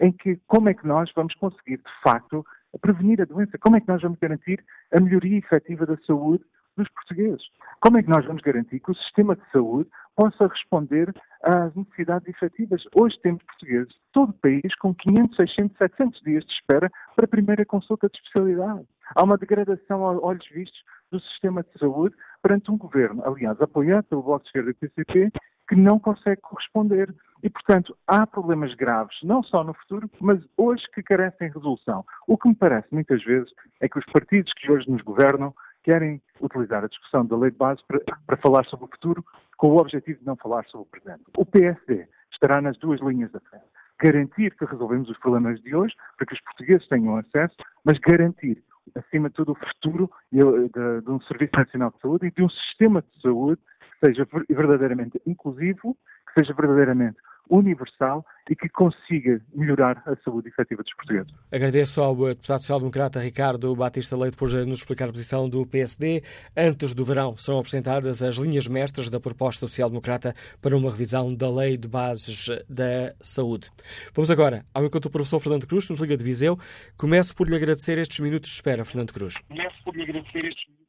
[0.00, 2.44] em que como é que nós vamos conseguir, de facto,
[2.80, 4.62] prevenir a doença, como é que nós vamos garantir
[4.94, 6.44] a melhoria efetiva da saúde
[6.76, 7.42] dos portugueses,
[7.80, 12.28] como é que nós vamos garantir que o sistema de saúde possa responder às necessidades
[12.28, 12.84] efetivas.
[12.94, 17.24] Hoje temos portugueses de todo o país com 500, 600, 700 dias de espera para
[17.24, 18.86] a primeira consulta de especialidade.
[19.14, 24.04] Há uma degradação a olhos vistos do sistema de saúde perante um governo, aliás, apoiado
[24.04, 25.32] pelo Bloco de Esquerda e PCP,
[25.68, 27.12] que não consegue corresponder.
[27.42, 32.04] E, portanto, há problemas graves, não só no futuro, mas hoje que carecem de resolução.
[32.26, 36.20] O que me parece, muitas vezes, é que os partidos que hoje nos governam querem
[36.40, 39.24] utilizar a discussão da lei de base para, para falar sobre o futuro,
[39.56, 41.22] com o objetivo de não falar sobre o presente.
[41.36, 43.64] O PSD estará nas duas linhas da frente.
[44.00, 48.62] Garantir que resolvemos os problemas de hoje, para que os portugueses tenham acesso, mas garantir
[48.94, 52.42] acima de tudo, o futuro de, de, de um Serviço Nacional de Saúde e de
[52.42, 57.18] um sistema de saúde que seja verdadeiramente inclusivo, que seja verdadeiramente
[57.50, 61.32] universal e que consiga melhorar a saúde efetiva dos portugueses.
[61.50, 66.22] Agradeço ao deputado social-democrata Ricardo Batista Leite por nos explicar a posição do PSD.
[66.56, 71.50] Antes do verão serão apresentadas as linhas mestras da proposta social-democrata para uma revisão da
[71.50, 73.70] Lei de Bases da Saúde.
[74.14, 76.58] Vamos agora ao encontro do professor Fernando Cruz, que nos liga de Viseu.
[76.96, 79.36] Começo por lhe agradecer estes minutos de espera, Fernando Cruz.
[79.48, 80.86] Começo por lhe agradecer estes minutos.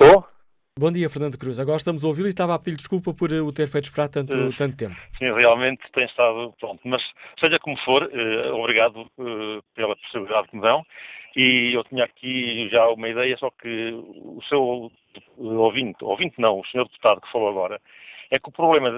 [0.00, 0.37] Estou?
[0.78, 1.58] Bom dia, Fernando Cruz.
[1.58, 4.08] Agora estamos a ouvi-lo e estava a pedir desculpa por eh, o ter feito esperar
[4.08, 4.94] tanto, uh, tanto tempo.
[5.18, 6.80] Sim, realmente tem estado pronto.
[6.84, 7.02] Mas,
[7.42, 10.86] seja como for, uh, obrigado uh, pela possibilidade que me dão.
[11.34, 14.88] E eu tinha aqui já uma ideia, só que o seu
[15.36, 17.80] ouvinte, ouvinte não, o senhor deputado que falou agora,
[18.30, 18.88] é que o problema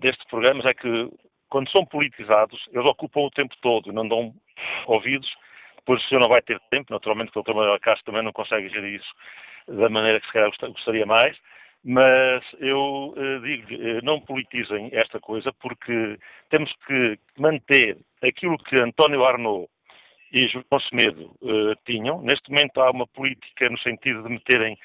[0.00, 1.10] destes programas é que,
[1.48, 4.32] quando são politizados, eles ocupam o tempo todo, não dão
[4.86, 5.28] ouvidos
[5.88, 7.54] Depois o senhor não vai ter tempo, naturalmente, que o Dr.
[7.54, 9.10] Manuel Castro também não consegue gerir isso
[9.66, 11.34] da maneira que se calhar gostaria mais,
[11.82, 16.18] mas eu eh, digo, eh, não politizem esta coisa, porque
[16.50, 19.66] temos que manter aquilo que António Arnaud
[20.30, 22.20] e João Semedo eh, tinham.
[22.20, 24.76] Neste momento há uma política no sentido de meterem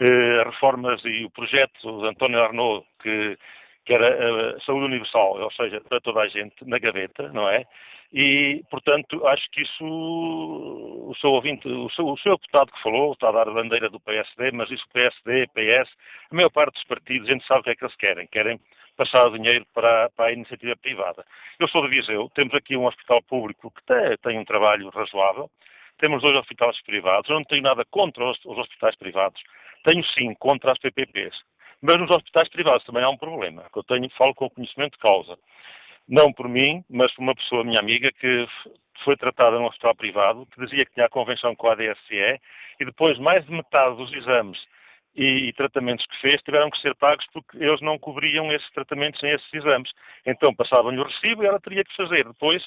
[0.00, 3.36] eh, reformas e o projeto de António Arnaud, que,
[3.84, 7.64] que era a saúde universal, ou seja, para toda a gente, na gaveta, não é?
[8.12, 13.12] E, portanto, acho que isso, o seu ouvinte, o seu, o seu deputado que falou,
[13.12, 15.90] está a dar a bandeira do PSD, mas isso PSD, PS,
[16.30, 18.26] a maior parte dos partidos, a gente sabe o que é que eles querem.
[18.28, 18.60] Querem
[18.96, 21.24] passar o dinheiro para, para a iniciativa privada.
[21.58, 25.50] Eu sou de Viseu, temos aqui um hospital público que tem, tem um trabalho razoável,
[25.98, 29.42] temos dois hospitais privados, eu não tenho nada contra os, os hospitais privados,
[29.84, 31.34] tenho sim contra as PPPs.
[31.82, 34.98] Mas nos hospitais privados também há um problema, que eu tenho, falo com conhecimento de
[34.98, 35.38] causa
[36.08, 38.46] não por mim, mas por uma pessoa, minha amiga, que
[39.02, 42.40] foi tratada num hospital privado, que dizia que tinha a convenção com a ADSE,
[42.80, 44.58] e depois mais de metade dos exames
[45.16, 49.20] e, e, tratamentos que fez tiveram que ser pagos porque eles não cobriam esses tratamentos
[49.20, 49.90] sem esses exames.
[50.26, 52.24] Então passavam-lhe o recibo e ela teria que fazer.
[52.24, 52.66] Depois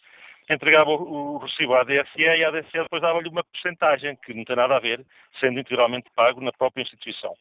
[0.50, 4.46] entregava o, o recibo à ADSE e a ADSE depois dava-lhe uma porcentagem que não
[4.46, 5.06] tem nada a ver,
[5.40, 7.34] sendo integralmente pago na própria instituição.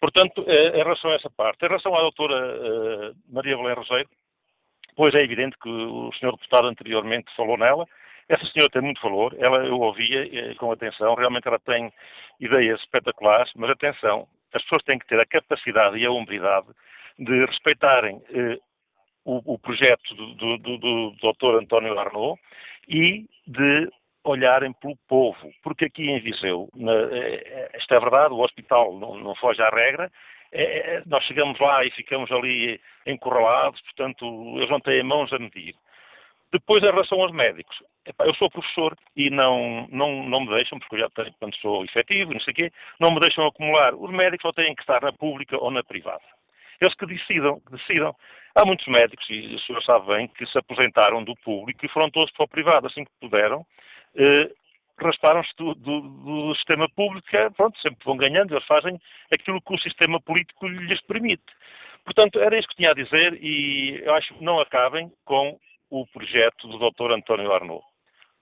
[0.00, 1.64] Portanto, eh, em relação a essa parte.
[1.64, 4.08] Em relação à doutora uh, Maria Belém Roseiro,
[4.98, 7.86] Pois é evidente que o senhor deputado anteriormente falou nela.
[8.28, 11.92] Essa senhora tem muito valor, ela eu ouvia eh, com atenção, realmente ela tem
[12.40, 16.66] ideias espetaculares, mas atenção, as pessoas têm que ter a capacidade e a hombridade
[17.16, 18.58] de respeitarem eh,
[19.24, 21.62] o, o, projeto do, do, do, do Dr.
[21.62, 22.36] António Arnaud
[22.88, 23.88] e de
[24.28, 26.92] olharem pelo povo, porque aqui em Viseu, na,
[27.72, 30.10] esta é verdade, o hospital não, não foge à regra,
[30.52, 34.24] é, é, nós chegamos lá e ficamos ali encurralados, portanto,
[34.56, 35.74] eles não têm mãos a medir.
[36.50, 37.76] Depois, em relação aos médicos,
[38.20, 41.84] eu sou professor e não, não, não me deixam, porque eu já tenho, quando sou
[41.84, 43.94] efetivo, não sei o quê, não me deixam acumular.
[43.94, 46.22] Os médicos só têm que estar na pública ou na privada.
[46.80, 48.16] Eles que decidam, que decidam.
[48.54, 52.10] Há muitos médicos, e o senhor sabe bem, que se aposentaram do público e foram
[52.10, 53.66] todos para o privado, assim que puderam,
[54.18, 54.50] eh,
[55.00, 59.00] rasparam-se do, do, do, sistema público, é, pronto, sempre vão ganhando, eles fazem
[59.32, 61.44] aquilo que o sistema político lhes permite.
[62.04, 65.58] Portanto, era isso que tinha a dizer e eu acho que não acabem com
[65.90, 67.12] o projeto do Dr.
[67.12, 67.84] António Arnaud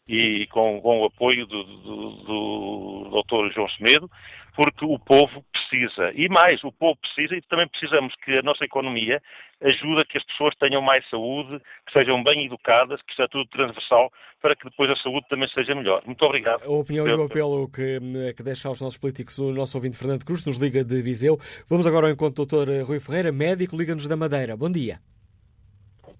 [0.08, 3.52] e com, com o apoio do, do, do Dr.
[3.52, 4.10] João Semedo,
[4.54, 6.12] porque o povo precisa.
[6.14, 9.20] E mais, o povo precisa e também precisamos que a nossa economia
[9.60, 13.48] ajude a que as pessoas tenham mais saúde, que sejam bem educadas, que seja tudo
[13.50, 16.02] transversal, para que depois a saúde também seja melhor.
[16.06, 16.62] Muito obrigado.
[16.64, 17.98] A opinião e o apelo que,
[18.34, 21.38] que deixa aos nossos políticos o nosso ouvinte Fernando Cruz, nos liga de Viseu.
[21.68, 22.86] Vamos agora ao encontro do Dr.
[22.86, 24.56] Rui Ferreira, médico, liga-nos da Madeira.
[24.56, 25.00] Bom dia.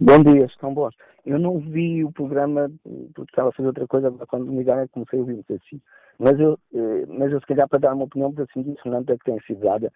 [0.00, 0.94] Bom dia, estão bons.
[1.26, 2.70] Eu não vi o programa,
[3.14, 5.80] porque estava a fazer outra coisa, quando me ligaram comecei a ouvir, não assim.
[6.18, 9.18] Mas eu, eh, mas eu se calhar para dar uma opinião, porque assim, Fernando, é
[9.18, 9.92] que tem sido dada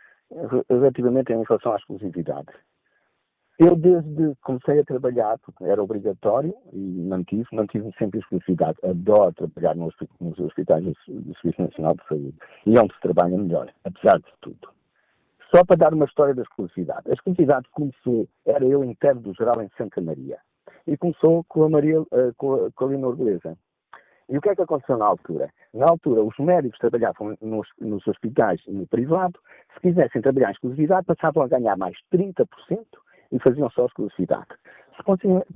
[0.69, 2.49] relativamente em relação à exclusividade.
[3.59, 8.79] Eu, desde que comecei a trabalhar, porque era obrigatório, e mantive, mantive sempre a exclusividade.
[8.83, 10.95] Adoro trabalhar nos, nos hospitais do
[11.41, 12.35] Serviço Nacional de Saúde.
[12.67, 14.71] E é onde se trabalha melhor, apesar de tudo.
[15.55, 17.11] Só para dar uma história da exclusividade.
[17.11, 20.39] A exclusividade começou, era eu interno do geral em Santa Maria.
[20.91, 23.57] E começou com a Maria, uh, com, a, com a Leonor Beleza.
[24.29, 25.49] E o que é que aconteceu na altura?
[25.73, 29.39] Na altura, os médicos trabalhavam nos, nos hospitais no privado,
[29.73, 32.45] se quisessem trabalhar em exclusividade, passavam a ganhar mais 30%
[33.31, 34.49] e faziam só exclusividade.
[34.97, 35.03] Se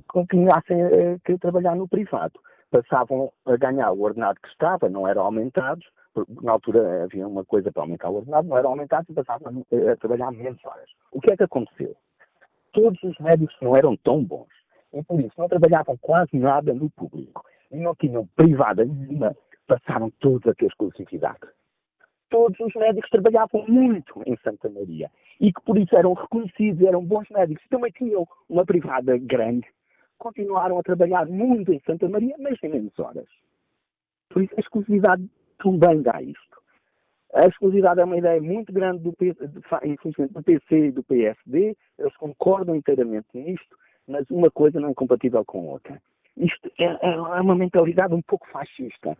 [0.07, 2.39] continuassem a querer trabalhar no privado,
[2.71, 5.85] passavam a ganhar o ordenado que estava, não eram aumentados,
[6.41, 9.91] na altura havia uma coisa para aumentar o ordenado, não era aumentado e passavam a,
[9.91, 10.89] a trabalhar menos horas.
[11.11, 11.93] O que é que aconteceu?
[12.71, 14.47] Todos os médicos não eram tão bons
[14.93, 19.35] e por isso não trabalhavam quase nada no público e não tinham privada nenhuma,
[19.67, 21.47] passaram todos a ter exclusividade.
[22.29, 25.09] Todos os médicos trabalhavam muito em Santa Maria
[25.39, 27.65] e que por isso eram reconhecidos, eram bons médicos.
[27.69, 29.67] Também tinham uma privada grande,
[30.17, 33.27] continuaram a trabalhar muito em Santa Maria, mas em menos horas.
[34.29, 35.29] Por isso a exclusividade
[35.59, 36.55] também dá isto.
[37.33, 42.75] A exclusividade é uma ideia muito grande do, do PC e do PSD, eles concordam
[42.75, 43.77] inteiramente nisto,
[44.07, 46.01] mas uma coisa não é compatível com outra.
[46.37, 49.17] Isto é, é, é uma mentalidade um pouco fascista.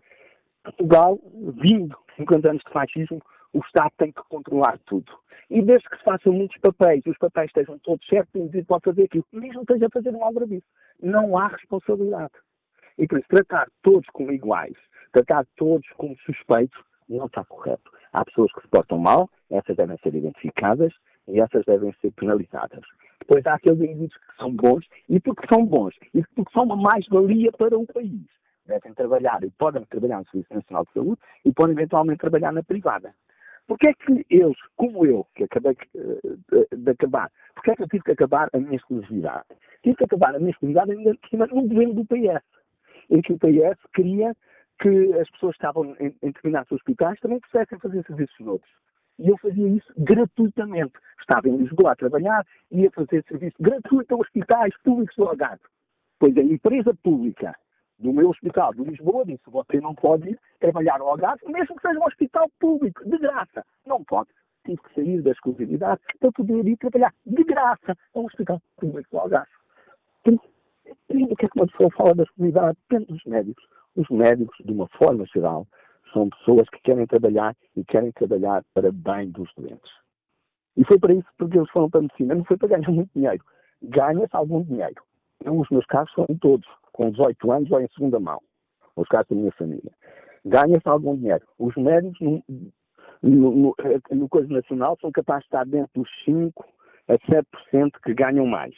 [0.64, 3.22] Portugal, vindo 50 anos de fascismo,
[3.54, 5.12] o Estado tem que controlar tudo.
[5.50, 8.84] E desde que se façam muitos papéis, os papéis estejam todos certos, o indivíduo pode
[8.84, 10.66] fazer aquilo, mesmo esteja a fazer um aldrabice.
[11.02, 12.34] Não há responsabilidade.
[12.98, 14.76] E por isso, tratar todos como iguais,
[15.12, 17.92] tratar todos como suspeitos, não está correto.
[18.12, 20.94] Há pessoas que se portam mal, essas devem ser identificadas
[21.28, 22.84] e essas devem ser penalizadas.
[23.28, 26.76] Depois há aqueles indivíduos que são bons, e porque são bons, e porque são uma
[26.76, 28.22] mais-valia para o país,
[28.68, 32.64] devem trabalhar e podem trabalhar no Serviço Nacional de Saúde e podem eventualmente trabalhar na
[32.64, 33.14] privada.
[33.68, 37.88] Porquê é que eles, como eu, que acabei de, de acabar, porquê é que eu
[37.88, 39.46] tive que acabar a minha exclusividade?
[39.82, 41.18] Tive que acabar a minha exclusividade ainda
[41.48, 42.46] no governo do PS,
[43.10, 44.36] em que o PS queria
[44.80, 48.72] que as pessoas que estavam em, em determinados hospitais também pudessem fazer serviços noutros.
[49.20, 50.94] E eu fazia isso gratuitamente.
[51.20, 55.64] Estava em Lisboa a trabalhar, ia fazer serviço gratuito a hospitais públicos do Algarve.
[56.20, 57.56] Pois a empresa pública
[58.00, 61.82] do meu hospital de Lisboa disse: você não pode ir trabalhar no Algarve, mesmo que
[61.82, 63.66] seja um hospital público, de graça.
[63.86, 64.30] Não pode.
[64.66, 69.10] Tive que sair da exclusividade para poder ir trabalhar de graça a um hospital público
[69.12, 69.52] do Algarve.
[70.26, 73.64] Depende do que é que uma pessoa fala da exclusividade, depende dos médicos.
[73.96, 75.68] Os médicos, de uma forma geral,
[76.16, 79.92] são pessoas que querem trabalhar e querem trabalhar para bem dos doentes.
[80.78, 82.36] E foi para isso porque eles foram para a medicina.
[82.36, 83.44] Não foi para ganhar muito dinheiro.
[83.84, 85.04] Ganha-se algum dinheiro.
[85.44, 88.42] Eu, os meus casos são todos com 18 anos ou em segunda mão.
[88.96, 89.92] Os casos da minha família.
[90.46, 91.46] Ganha-se algum dinheiro.
[91.60, 92.44] Os médicos, no,
[93.22, 93.76] no, no,
[94.12, 96.66] no Coisa Nacional, são capazes de estar dentro dos 5
[97.10, 98.74] a 7% que ganham mais.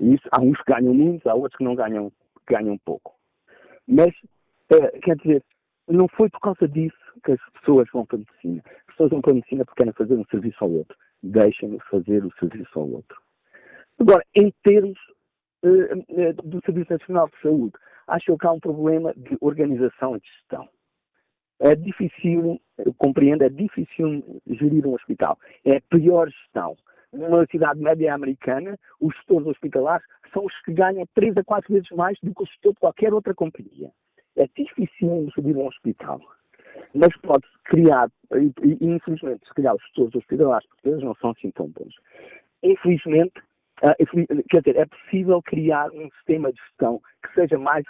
[0.00, 2.10] E isso, há uns que ganham muito, há outros que não ganham,
[2.46, 3.14] ganham pouco.
[3.86, 4.12] Mas,
[4.70, 5.44] é, quer dizer,
[5.88, 8.62] não foi por causa disso que as pessoas vão para a medicina.
[8.66, 10.96] As pessoas vão para a medicina porque querem fazer um serviço ao outro.
[11.22, 13.20] Deixem-nos fazer o serviço ao outro.
[13.98, 14.98] Agora, em termos
[15.64, 17.74] uh, do Serviço Nacional de Saúde,
[18.08, 20.68] acho que há um problema de organização e de gestão.
[21.60, 22.60] É difícil,
[22.98, 25.38] compreendo, é difícil gerir um hospital.
[25.64, 26.76] É a pior gestão.
[27.12, 31.90] Numa cidade média americana, os gestores hospitalares são os que ganham três a quatro vezes
[31.90, 33.92] mais do que o gestor de qualquer outra companhia.
[34.36, 36.20] É difícil subir um hospital.
[36.94, 41.50] Mas pode-se criar, e, e, infelizmente, se calhar os gestores hospitalares portugueses não são assim
[41.50, 41.94] tão bons.
[42.62, 43.40] Infelizmente,
[43.82, 47.84] uh, quer dizer, é possível criar um sistema de gestão que seja mais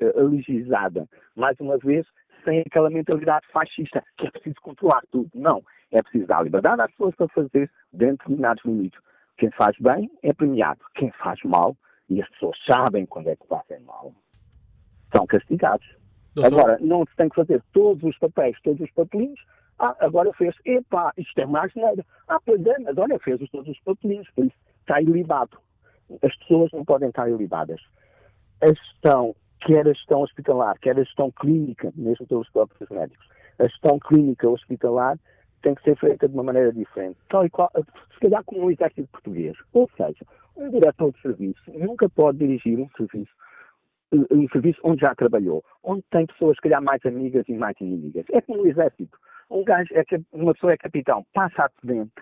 [0.00, 1.06] legislada,
[1.36, 2.06] mais uma vez,
[2.44, 5.30] sem aquela mentalidade fascista, que é preciso controlar tudo.
[5.34, 5.62] Não.
[5.90, 9.00] É preciso dar liberdade às pessoas para fazer dentro de determinados limites.
[9.36, 10.80] Quem faz bem é premiado.
[10.94, 11.76] Quem faz mal,
[12.08, 14.12] e as pessoas sabem quando é que fazem mal,
[15.14, 15.86] são castigados.
[16.34, 16.58] Doutor.
[16.58, 19.40] Agora, não se tem que fazer todos os papéis, todos os papelinhos.
[19.78, 22.04] Ah, agora fez, epá, isto é mais nada.
[22.28, 25.58] Ah, pois é, mas olha, fez todos os papelinhos, por isso está ilibado.
[26.22, 27.80] As pessoas não podem estar ilibadas.
[28.60, 33.26] A gestão, quer a gestão hospitalar, quer a gestão clínica, mesmo pelos próprios médicos,
[33.58, 35.18] a gestão clínica hospitalar
[35.62, 38.70] tem que ser feita de uma maneira diferente, tal e qual, se calhar como um
[38.70, 39.56] exército português.
[39.72, 43.32] Ou seja, um diretor de serviço nunca pode dirigir um serviço
[44.30, 48.24] um serviço onde já trabalhou, onde tem pessoas, se calhar, mais amigas e mais inimigas.
[48.32, 49.18] É como o exército.
[49.50, 52.12] Um gajo, é, uma pessoa é capitão, passa a tenente,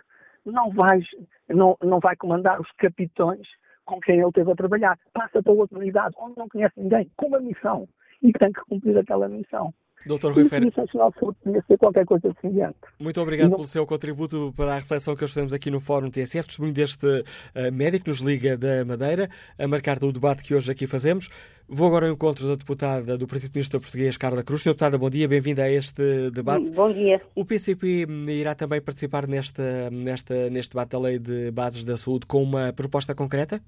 [0.45, 1.01] não vai,
[1.49, 3.47] não, não vai comandar os capitões
[3.85, 4.99] com quem ele esteve a trabalhar.
[5.13, 7.89] Passa para outra unidade onde não conhece ninguém, com uma missão.
[8.23, 9.75] E tem que cumprir aquela missão.
[10.07, 10.73] Doutor Rui Ferreira.
[10.73, 12.77] podia ser qualquer coisa semelhante.
[12.99, 13.57] Muito obrigado não...
[13.57, 16.47] pelo seu contributo para a reflexão que hoje fizemos aqui no Fórum TSF.
[16.47, 19.29] Testemunho deste uh, médico que nos liga da Madeira,
[19.59, 21.29] a marcar o debate que hoje aqui fazemos.
[21.69, 24.63] Vou agora ao encontro da deputada do Partido Comunista Português, Carla Cruz.
[24.63, 26.71] Senhora deputada, bom dia, bem-vinda a este debate.
[26.71, 27.21] Bom dia.
[27.35, 32.27] O PCP irá também participar nesta, nesta, neste debate da Lei de Bases da Saúde
[32.27, 33.63] com uma proposta concreta?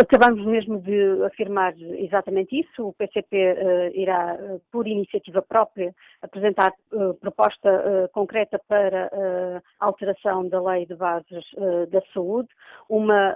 [0.00, 2.88] Acabamos mesmo de afirmar exatamente isso.
[2.88, 10.48] O PCP uh, eh, irá, uh, por iniciativa própria, apresentar uh, proposta concreta para alteração
[10.48, 11.44] da lei de bases
[11.90, 12.48] da saúde.
[12.88, 13.34] Uma,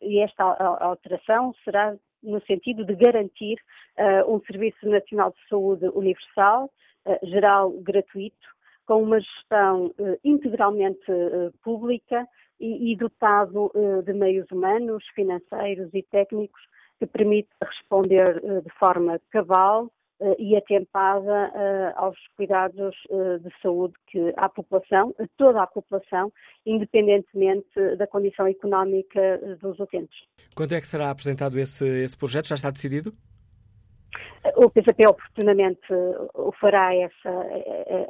[0.00, 0.44] e esta
[0.80, 3.58] alteração será no sentido de garantir
[4.26, 6.70] um Serviço Nacional de Saúde universal,
[7.22, 8.48] geral, gratuito,
[8.86, 9.92] com uma gestão
[10.24, 11.04] integralmente
[11.62, 12.26] pública
[12.60, 16.60] e, e dotado uh, de meios humanos, financeiros e técnicos
[16.98, 19.86] que permite responder uh, de forma cabal
[20.20, 21.52] uh, e atempada
[21.96, 22.94] aos cuidados
[23.42, 26.32] de saúde que a população, toda a população,
[26.64, 30.16] independentemente da condição económica dos utentes.
[30.54, 32.48] Quando é que será apresentado esse, esse projeto?
[32.48, 33.12] Já está decidido?
[34.56, 35.80] O PCP oportunamente
[36.60, 37.46] fará essa,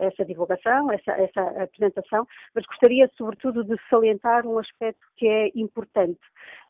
[0.00, 6.20] essa divulgação, essa, essa apresentação, mas gostaria sobretudo de salientar um aspecto que é importante.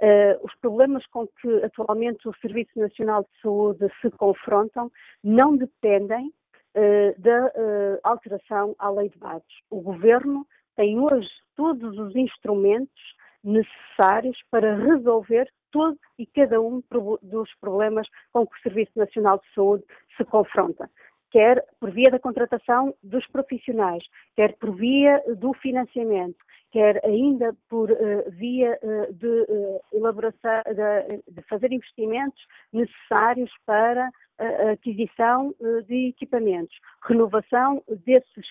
[0.01, 4.91] Uh, os problemas com que atualmente o Serviço Nacional de Saúde se confrontam
[5.23, 6.33] não dependem
[6.75, 9.47] uh, da uh, alteração à lei de bases.
[9.71, 16.81] O Governo tem hoje todos os instrumentos necessários para resolver todo e cada um
[17.21, 19.85] dos problemas com que o Serviço Nacional de Saúde
[20.17, 20.89] se confronta
[21.35, 24.05] quer por via da contratação dos profissionais,
[24.37, 26.39] quer por via do financiamento,
[26.71, 32.41] quer ainda por uh, via uh, de uh, elaboração, de, de, fazer investimentos
[32.73, 34.09] necessários para
[34.39, 35.55] a aquisição
[35.87, 38.45] de equipamentos, renovação desses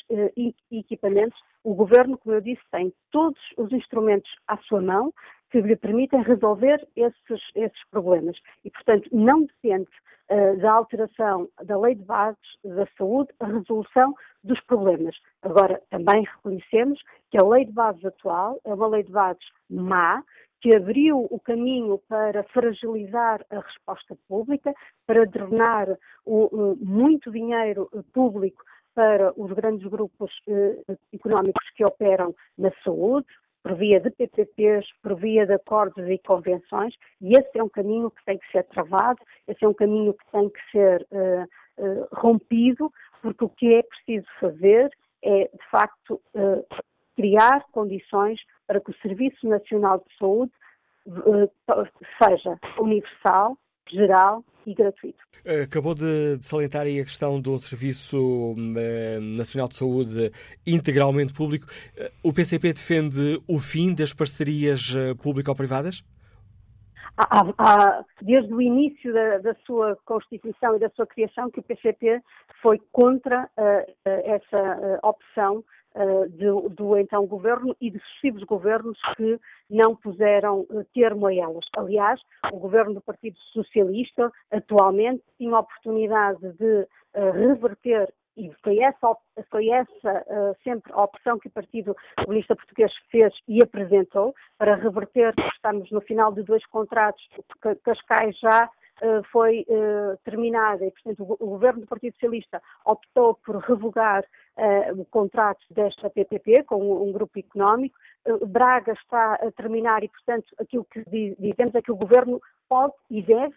[0.71, 1.37] equipamentos.
[1.61, 5.13] O Governo, como eu disse, tem todos os instrumentos à sua mão
[5.53, 8.35] que lhe permitem resolver esses, esses problemas
[8.65, 9.87] e, portanto, não depende
[10.31, 15.15] uh, da alteração da lei de bases da saúde a resolução dos problemas.
[15.43, 16.99] Agora, também reconhecemos
[17.29, 20.23] que a lei de bases atual é uma lei de bases má,
[20.59, 24.73] que abriu o caminho para fragilizar a resposta pública,
[25.05, 25.87] para drenar
[26.25, 28.63] o, muito dinheiro público
[28.95, 33.27] para os grandes grupos uh, económicos que operam na saúde,
[33.63, 38.11] por via de PPPs, por via de acordos e convenções, e esse é um caminho
[38.11, 42.07] que tem que ser travado, esse é um caminho que tem que ser uh, uh,
[42.11, 42.91] rompido,
[43.21, 44.91] porque o que é preciso fazer
[45.23, 46.65] é, de facto, uh,
[47.15, 50.51] criar condições para que o Serviço Nacional de Saúde
[52.21, 53.57] seja universal,
[53.89, 55.23] geral e gratuito.
[55.63, 60.31] Acabou de, de salientar aí a questão do Serviço uh, Nacional de Saúde
[60.65, 61.67] integralmente público.
[61.97, 66.03] Uh, o PCP defende o fim das parcerias uh, público-privadas?
[67.17, 71.63] Há, há, desde o início da, da, sua constituição e da sua criação que o
[71.63, 72.21] PCP
[72.59, 73.47] foi contra
[74.03, 75.63] essa opção uh,
[76.31, 79.39] do, do, então governo e de sucessivos governos que
[79.69, 81.65] não puseram uh, termo a elas.
[81.77, 82.19] Aliás,
[82.51, 89.15] o governo do Partido Socialista atualmente tinha a oportunidade de uh, reverter e foi essa,
[89.49, 94.75] foi essa uh, sempre a opção que o Partido Comunista Português fez e apresentou para
[94.75, 97.23] reverter, estamos no final de dois contratos,
[97.83, 98.69] Cascais já eh,
[99.31, 105.05] foi uh, terminada e, portanto, o, governo do Partido Socialista optou por revogar uh, o
[105.05, 107.97] contrato desta PPP com um, grupo económico.
[108.47, 111.03] Braga está a terminar e, portanto, aquilo que
[111.37, 113.53] dizemos é que o governo pode e deve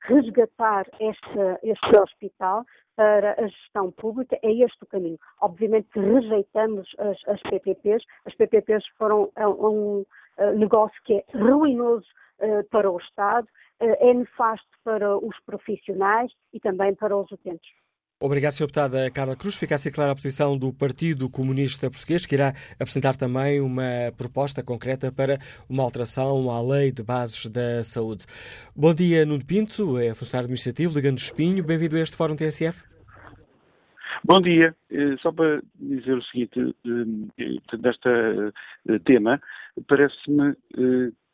[0.00, 2.64] resgatar este, este hospital
[2.96, 5.18] para a gestão pública, é este o caminho.
[5.40, 10.04] Obviamente rejeitamos as, as PPPs, as PPPs foram um,
[10.38, 12.06] um negócio que é ruinoso
[12.40, 17.70] uh, para o Estado, eh, é nefasto para os profissionais e também para os utentes.
[18.22, 18.66] Obrigado, Sr.
[18.66, 19.56] Deputada Carla Cruz.
[19.56, 24.62] Fica assim clara a posição do Partido Comunista Português, que irá apresentar também uma proposta
[24.62, 25.38] concreta para
[25.70, 28.26] uma alteração à Lei de Bases da Saúde.
[28.76, 31.64] Bom dia, Nuno Pinto, é funcionário administrativo, ligando Espinho.
[31.64, 32.84] Bem-vindo a este Fórum TSF.
[34.22, 34.76] Bom dia.
[34.90, 36.76] Eh, só para dizer o seguinte,
[37.38, 38.52] eh, desta
[39.06, 39.40] tema,
[39.88, 40.54] parece-me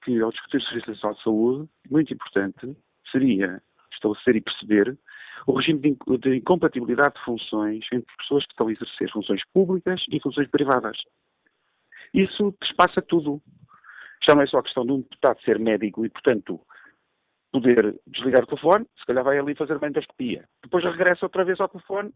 [0.06, 2.76] que, ao discutir o Serviço Nacional de Saúde, muito importante
[3.10, 3.60] seria
[3.92, 4.98] estabelecer e perceber
[5.46, 10.20] o regime de incompatibilidade de funções entre pessoas que estão a exercer funções públicas e
[10.20, 10.96] funções privadas.
[12.14, 13.42] Isso despassa tudo.
[14.26, 16.60] Já não é só a questão de um deputado ser médico e, portanto,
[17.52, 20.48] poder desligar o telefone, se calhar vai ali fazer uma endoscopia.
[20.62, 22.12] Depois regressa outra vez ao telefone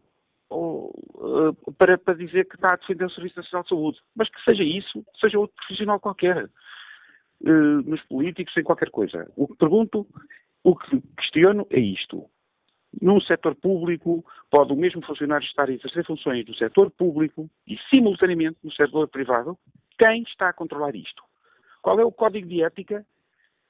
[0.49, 3.99] ou, uh, para, para dizer que está a defender o Serviço Nacional de Saúde.
[4.15, 6.49] Mas que seja isso, seja outro profissional qualquer.
[7.43, 9.31] Eh, nos políticos, em qualquer coisa.
[9.35, 10.07] O que pergunto,
[10.63, 12.29] o que questiono é isto.
[13.01, 17.77] Num setor público, pode o mesmo funcionário estar a exercer funções do setor público e,
[17.91, 19.57] simultaneamente, no setor privado?
[19.97, 21.23] Quem está a controlar isto?
[21.81, 23.03] Qual é o código de ética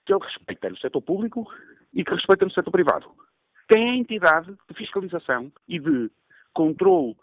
[0.05, 1.47] que ele respeita no setor público
[1.93, 3.09] e que respeita no setor privado?
[3.69, 6.11] Quem é a entidade de fiscalização e de
[6.53, 7.15] controle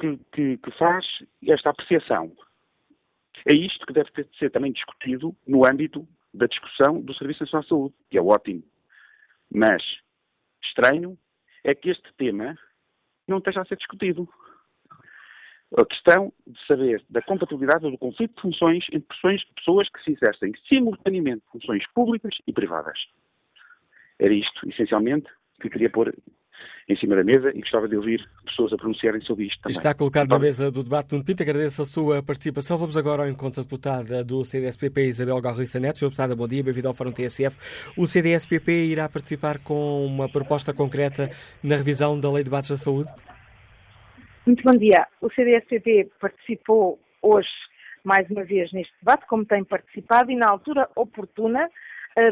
[0.00, 1.04] que, que, que faz
[1.46, 2.32] esta apreciação?
[3.46, 7.68] É isto que deve ser também discutido no âmbito da discussão do Serviço Nacional de
[7.68, 8.62] Saúde, que é ótimo.
[9.52, 9.82] Mas
[10.62, 11.18] estranho
[11.64, 12.56] é que este tema
[13.26, 14.28] não esteja a ser discutido.
[15.76, 19.06] A questão de saber da compatibilidade ou do conflito de funções entre
[19.54, 22.98] pessoas que se exercem simultaneamente funções públicas e privadas.
[24.18, 26.14] Era isto, essencialmente, que queria pôr
[26.88, 29.76] em cima da mesa e gostava de ouvir pessoas a pronunciarem sobre isto também.
[29.76, 31.42] Está colocado na mesa do debate Nuno Pinto.
[31.42, 32.78] Agradeço a sua participação.
[32.78, 35.98] Vamos agora ao encontro da deputada do CDSPP, Isabel Garriça Neto.
[35.98, 37.58] Senhora deputada, bom dia, bem-vindo ao Fórum TSF.
[37.96, 41.30] O CDSPP irá participar com uma proposta concreta
[41.62, 43.10] na revisão da Lei de Bases da Saúde?
[44.46, 45.06] Muito bom dia.
[45.20, 47.48] O CDSPP participou hoje
[48.02, 51.68] mais uma vez neste debate, como tem participado, e na altura oportuna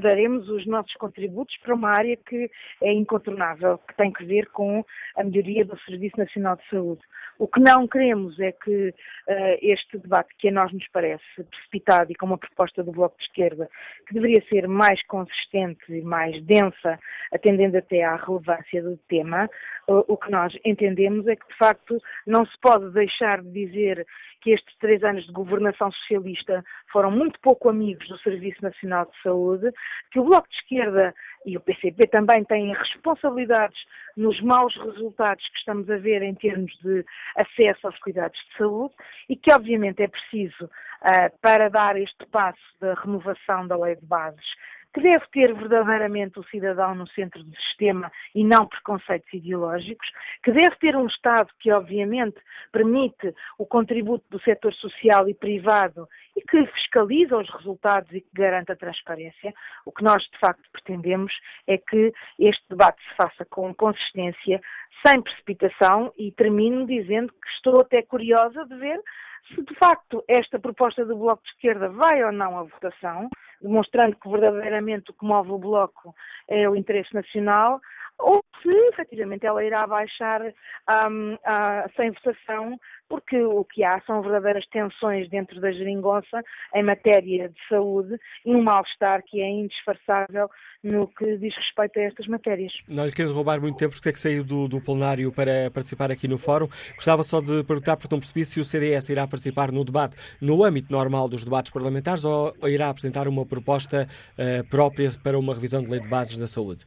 [0.01, 2.51] daremos os nossos contributos para uma área que
[2.83, 4.85] é incontornável, que tem que ver com
[5.17, 7.03] a melhoria do Serviço Nacional de Saúde.
[7.39, 12.11] O que não queremos é que uh, este debate, que a nós nos parece precipitado
[12.11, 13.69] e com uma proposta do Bloco de Esquerda,
[14.07, 16.99] que deveria ser mais consistente e mais densa,
[17.33, 19.51] atendendo até à relevância do tema,
[19.89, 24.07] uh, o que nós entendemos é que, de facto, não se pode deixar de dizer
[24.41, 29.23] que estes três anos de governação socialista foram muito pouco amigos do Serviço Nacional de
[29.23, 29.73] Saúde,
[30.11, 31.15] que o Bloco de Esquerda
[31.45, 33.79] e o PCP também têm responsabilidades
[34.17, 37.05] nos maus resultados que estamos a ver em termos de
[37.37, 38.95] acesso aos cuidados de saúde
[39.29, 44.07] e que, obviamente, é preciso, uh, para dar este passo da renovação da lei de
[44.07, 44.47] bases,
[44.97, 50.11] que deve ter verdadeiramente o cidadão no centro do sistema e não preconceitos ideológicos,
[50.43, 52.39] que deve ter um Estado que, obviamente,
[52.73, 58.31] permite o contributo do setor social e privado e que fiscaliza os resultados e que
[58.33, 59.53] garanta a transparência.
[59.85, 61.35] O que nós, de facto, pretendemos
[61.67, 64.63] é que este debate se faça com consistência,
[65.07, 68.99] sem precipitação, e termino dizendo que estou até curiosa de ver
[69.49, 73.29] se de facto esta proposta do Bloco de Esquerda vai ou não à votação,
[73.61, 76.15] demonstrando que verdadeiramente o que move o Bloco
[76.49, 77.81] é o interesse nacional,
[78.19, 81.37] ou se efetivamente ela irá baixar um,
[81.95, 82.79] sem votação,
[83.09, 86.43] porque o que há são verdadeiras tensões dentro da geringonça
[86.75, 90.51] em matéria de saúde e um mal-estar que é indisfarçável
[90.83, 92.73] no que diz respeito a estas matérias.
[92.89, 96.11] Não lhe quero roubar muito tempo porque é que saiu do, do plenário para participar
[96.11, 96.69] aqui no fórum.
[96.95, 100.65] Gostava só de perguntar, porque não percebi se o CDS irá participar no debate no
[100.65, 105.55] âmbito normal dos debates parlamentares ou, ou irá apresentar uma proposta uh, própria para uma
[105.55, 106.87] revisão de lei de bases da saúde.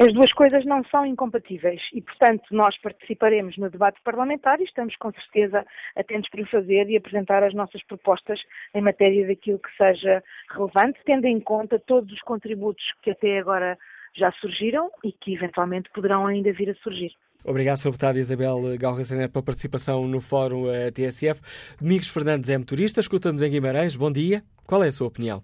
[0.00, 4.96] As duas coisas não são incompatíveis e, portanto, nós participaremos no debate parlamentar e estamos
[4.96, 5.62] com certeza
[5.94, 8.40] atentos para o fazer e apresentar as nossas propostas
[8.74, 13.76] em matéria daquilo que seja relevante, tendo em conta todos os contributos que até agora
[14.16, 17.12] já surgiram e que eventualmente poderão ainda vir a surgir.
[17.44, 17.90] Obrigado, Sr.
[17.90, 21.42] Deputado Isabel Galra pela participação no Fórum eh, TSF.
[21.78, 23.96] Domingos Fernandes é motorista, escuta-nos em Guimarães.
[23.96, 24.42] Bom dia.
[24.66, 25.42] Qual é a sua opinião?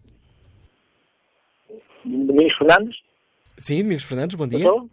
[2.03, 3.06] Domingos Fernandes?
[3.59, 4.59] Sim, Domingos Fernandes, bom dia.
[4.59, 4.91] Estou?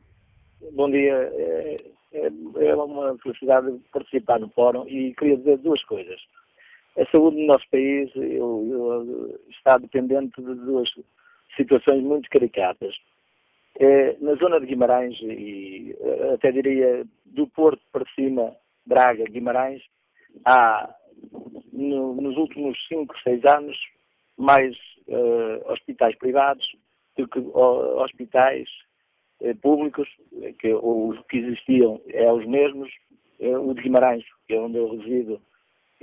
[0.72, 1.14] Bom dia.
[1.14, 1.78] É,
[2.14, 6.20] é, é, uma felicidade participar no fórum e queria dizer duas coisas.
[6.98, 10.90] A saúde no nosso país eu, eu, está dependente de duas
[11.58, 12.96] situações muito caricatas.
[13.80, 15.96] É, na zona de Guimarães, e
[16.34, 19.82] até diria do Porto para cima, Braga, Guimarães,
[20.46, 20.94] há
[21.74, 23.78] no, nos últimos 5, 6 anos
[24.38, 24.76] mais
[25.08, 26.66] uh, hospitais privados
[27.18, 28.68] do que hospitais
[29.42, 30.08] eh, públicos,
[30.60, 32.90] que os que existiam é os mesmos.
[33.40, 35.42] Eh, o de Guimarães, que é onde eu resido,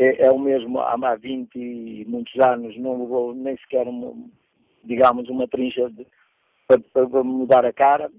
[0.01, 4.15] é, é o mesmo há, há 20 e muitos anos, não levou nem sequer, uma,
[4.85, 6.07] digamos, uma trincha de,
[6.67, 8.11] para, para, mudar a cara.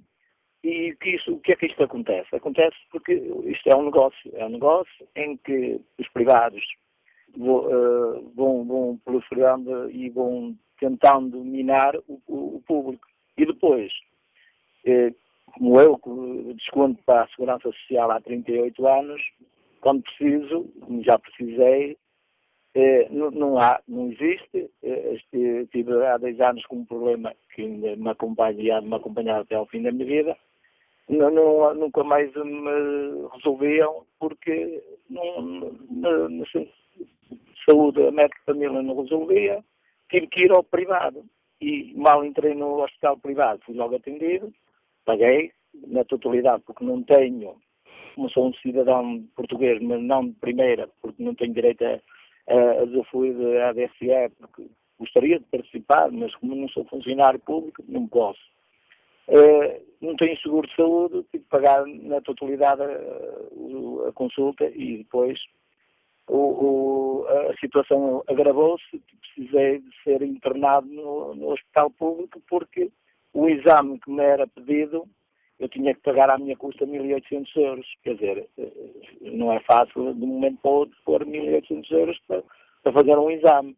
[0.63, 2.35] E que isso, o que é que isto acontece?
[2.35, 6.63] Acontece porque isto é um negócio, é um negócio em que os privados
[7.35, 13.07] uh, vão, vão proliferando e vão tentando minar o, o, público.
[13.37, 13.93] E depois,
[14.83, 15.13] eh,
[15.53, 19.21] como eu, que desconto para a Segurança Social há 38 anos,
[19.79, 21.95] quando preciso, como já precisei,
[22.73, 24.71] eh, não, não, há, não existe.
[24.81, 25.17] Eh,
[25.71, 29.83] tive há 10 anos com um problema que me acompanha, me acompanhar até ao fim
[29.83, 30.37] da minha vida.
[31.07, 36.45] Não, não, nunca mais me resolviam porque não, na, na
[37.69, 39.63] saúde a médica família não resolvia
[40.11, 41.25] tive que ir ao privado.
[41.59, 44.51] E mal entrei no hospital privado, fui logo atendido,
[45.05, 45.51] paguei
[45.88, 47.55] na totalidade, porque não tenho,
[48.15, 51.99] como sou um cidadão português, mas não de primeira, porque não tenho direito a,
[52.47, 54.67] a usufruir da ADSE, porque
[54.99, 58.41] gostaria de participar, mas como não sou funcionário público, não posso.
[59.27, 64.97] Uh, não tenho seguro de saúde, tive que pagar na totalidade a, a consulta e
[64.97, 65.39] depois
[66.27, 72.91] o, o, a situação agravou-se, precisei de ser internado no, no, hospital público porque
[73.34, 75.07] o exame que me era pedido
[75.60, 77.85] eu tinha que pagar à minha custa 1.800 euros.
[78.03, 78.72] Quer dizer, eh,
[79.22, 82.43] não é fácil de um momento para o outro pôr 1.800 euros para,
[82.81, 83.77] para, fazer um exame.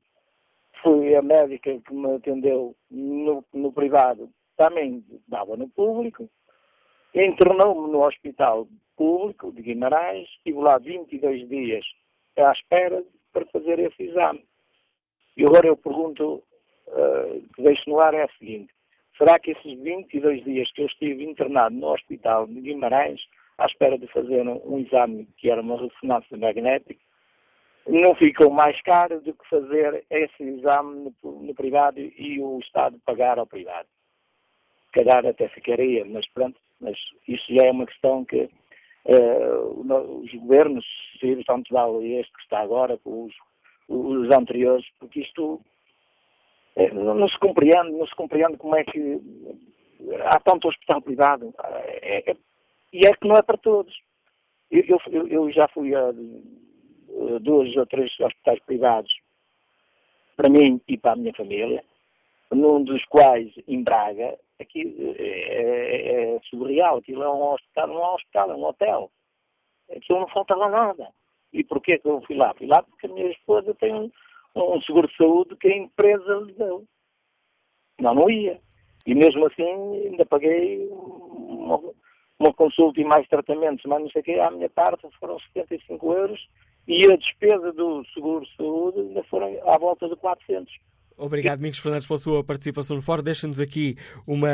[0.81, 6.29] Fui a médica que me atendeu no, no privado, também dava no público,
[7.13, 8.65] internou-me no hospital
[8.95, 11.85] público de Guimarães, estive lá 22 dias
[12.41, 14.43] à espera para fazer esse exame.
[15.35, 16.43] E agora eu pergunto,
[16.87, 18.73] uh, deixo no ar, é a seguinte:
[19.17, 23.21] será que esses 22 dias que eu estive internado no hospital de Guimarães,
[23.57, 26.99] à espera de fazer um, um exame que era uma ressonância magnética,
[27.87, 32.99] não ficou mais caro do que fazer esse exame no, no privado e o Estado
[33.05, 33.87] pagar ao privado?
[34.85, 36.97] Se calhar até ficaria, mas pronto, mas
[37.27, 38.49] isso já é uma questão que
[39.05, 40.85] os governos,
[41.19, 43.33] se tanto vale este que está agora, com os,
[43.89, 45.61] os anteriores, porque isto
[46.75, 49.21] uh, não se compreende, não se compreende como é que
[50.25, 51.53] há tanto hospital privado.
[52.01, 52.35] É, é,
[52.93, 53.93] e é que não é para todos.
[54.71, 56.11] Eu, eu, eu já fui a
[57.41, 59.13] dois ou três hospitais privados
[60.35, 61.83] para mim e para a minha família,
[62.51, 67.95] num dos quais em Braga, aqui é, é, é surreal, aquilo é um hospital, não
[67.95, 69.11] é um hospital, é um hotel.
[69.95, 71.09] Aquilo não falta lá nada.
[71.51, 72.53] E porquê que eu fui lá?
[72.55, 74.11] Fui lá porque a minha esposa tem um,
[74.55, 76.85] um seguro de saúde que a empresa lhe deu.
[77.99, 78.59] Não, não ia.
[79.05, 79.63] E mesmo assim
[80.07, 81.79] ainda paguei uma,
[82.39, 86.13] uma consulta e mais tratamentos, mas não sei o que, à minha parte foram 75
[86.13, 86.47] euros
[86.87, 90.73] e a despesa do seguro de saúde ainda foram à volta de 400.
[91.17, 93.21] Obrigado, Domingos Fernandes, pela sua participação no fórum.
[93.21, 93.95] Deixa-nos aqui
[94.25, 94.49] uma,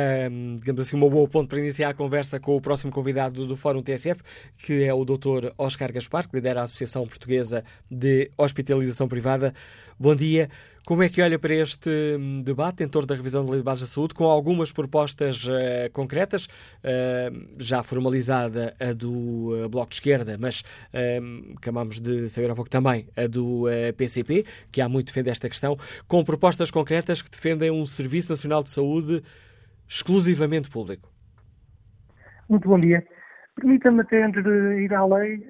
[0.58, 3.82] digamos assim, uma boa ponto para iniciar a conversa com o próximo convidado do Fórum
[3.82, 4.22] TSF,
[4.58, 5.52] que é o Dr.
[5.58, 9.54] Oscar Gaspar, que lidera a Associação Portuguesa de Hospitalização Privada.
[10.02, 10.48] Bom dia.
[10.88, 13.66] Como é que olha para este hum, debate em torno da revisão da Lei de
[13.66, 19.90] Base da Saúde, com algumas propostas uh, concretas, uh, já formalizada a do uh, Bloco
[19.90, 20.64] de Esquerda, mas
[21.58, 23.66] acabamos de saber há pouco também a do
[23.98, 25.78] PCP, que há muito defende esta questão,
[26.08, 29.22] com propostas concretas que defendem um Serviço Nacional de Saúde
[29.86, 31.10] exclusivamente público.
[32.48, 33.06] Muito bom dia.
[33.54, 35.46] Permita-me até, antes de ir à lei,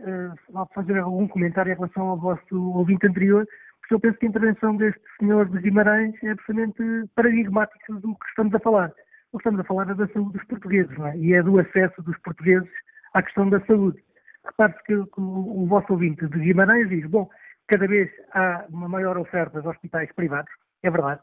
[0.73, 3.45] fazer algum comentário em relação ao vosso ouvinte anterior,
[3.89, 8.25] porque eu penso que a intervenção deste senhor de Guimarães é absolutamente paradigmática do que
[8.29, 8.93] estamos a falar.
[9.31, 11.17] O que estamos a falar é da saúde dos portugueses, não é?
[11.17, 12.69] E é do acesso dos portugueses
[13.15, 13.99] à questão da saúde.
[14.45, 17.27] Repare-se que, o, o vosso ouvinte de Guimarães diz, bom,
[17.67, 20.51] cada vez há uma maior oferta de hospitais privados,
[20.83, 21.21] é verdade.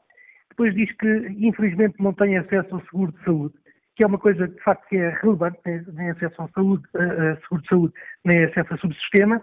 [0.50, 3.54] Depois diz que, infelizmente, não tem acesso ao seguro de saúde,
[3.94, 5.60] que é uma coisa, de facto, que é relevante,
[5.92, 7.94] nem acesso ao saúde, a seguro de saúde,
[8.24, 9.40] nem acesso a subsistema.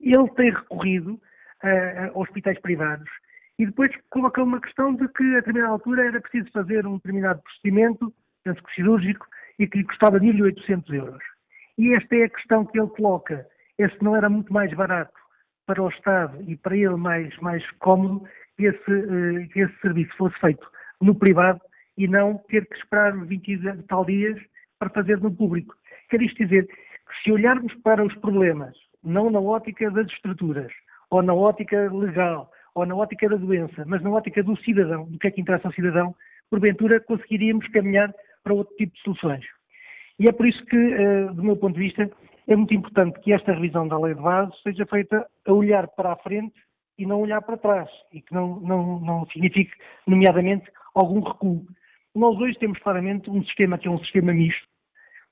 [0.00, 1.20] Ele tem recorrido
[1.62, 3.08] a, hospitais privados.
[3.58, 7.42] E depois colocou uma questão de que a determinada altura era preciso fazer um determinado
[7.42, 8.12] procedimento,
[8.44, 9.26] penso que cirúrgico,
[9.58, 11.22] e que lhe custava 1.800 euros.
[11.78, 13.46] E esta é a questão que ele coloca.
[13.78, 15.12] Este não era muito mais barato
[15.66, 18.26] para o Estado e para ele mais, mais cómodo
[18.56, 20.66] que esse, uh, que esse serviço fosse feito
[21.00, 21.60] no privado
[21.96, 24.40] e não ter que esperar 20 tal dias
[24.78, 25.74] para fazer no público.
[26.10, 30.72] Quer isto dizer que se olharmos para os problemas, não na ótica das estruturas,
[31.12, 35.18] ou na ótica legal, ou na ótica da doença, mas na ótica do cidadão, do
[35.18, 36.14] que é que interessa ao cidadão,
[36.50, 38.12] porventura conseguiríamos caminhar
[38.42, 39.44] para outro tipo de soluções.
[40.18, 42.10] E é por isso que, eh, do meu ponto de vista,
[42.48, 46.12] é muito importante que esta revisão da lei de base seja feita a olhar para
[46.12, 46.54] a frente
[46.98, 49.72] e não olhar para trás, e que não, não, não signifique,
[50.06, 50.64] nomeadamente,
[50.94, 51.66] algum recuo.
[52.14, 54.66] Nós hoje temos claramente um sistema que é um sistema misto,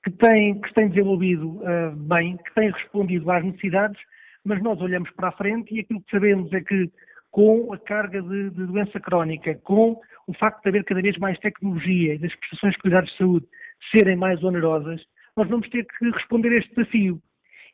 [0.03, 3.99] que tem, que tem desenvolvido uh, bem, que tem respondido às necessidades,
[4.45, 6.91] mas nós olhamos para a frente e aquilo que sabemos é que
[7.31, 11.39] com a carga de, de doença crónica, com o facto de haver cada vez mais
[11.39, 13.47] tecnologia e das prestações de cuidados de saúde
[13.95, 15.01] serem mais onerosas,
[15.35, 17.21] nós vamos ter que responder a este desafio.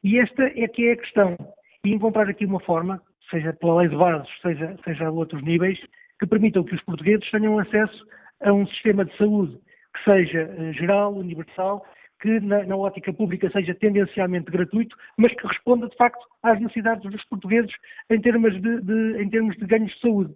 [0.03, 1.35] E esta é que é a questão.
[1.83, 5.79] E encontrar aqui uma forma, seja pela lei de bases, seja, seja a outros níveis,
[6.19, 8.05] que permitam que os portugueses tenham acesso
[8.41, 9.57] a um sistema de saúde
[9.95, 11.83] que seja eh, geral, universal
[12.19, 17.09] que na, na, ótica pública seja tendencialmente gratuito, mas que responda de facto às necessidades
[17.09, 17.71] dos portugueses
[18.09, 20.33] em termos de, de em termos de ganhos de saúde.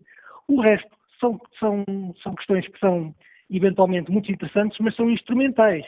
[0.48, 0.90] O resto
[1.20, 1.86] são, são,
[2.22, 3.14] são questões que são
[3.50, 5.86] eventualmente muito interessantes, mas são instrumentais.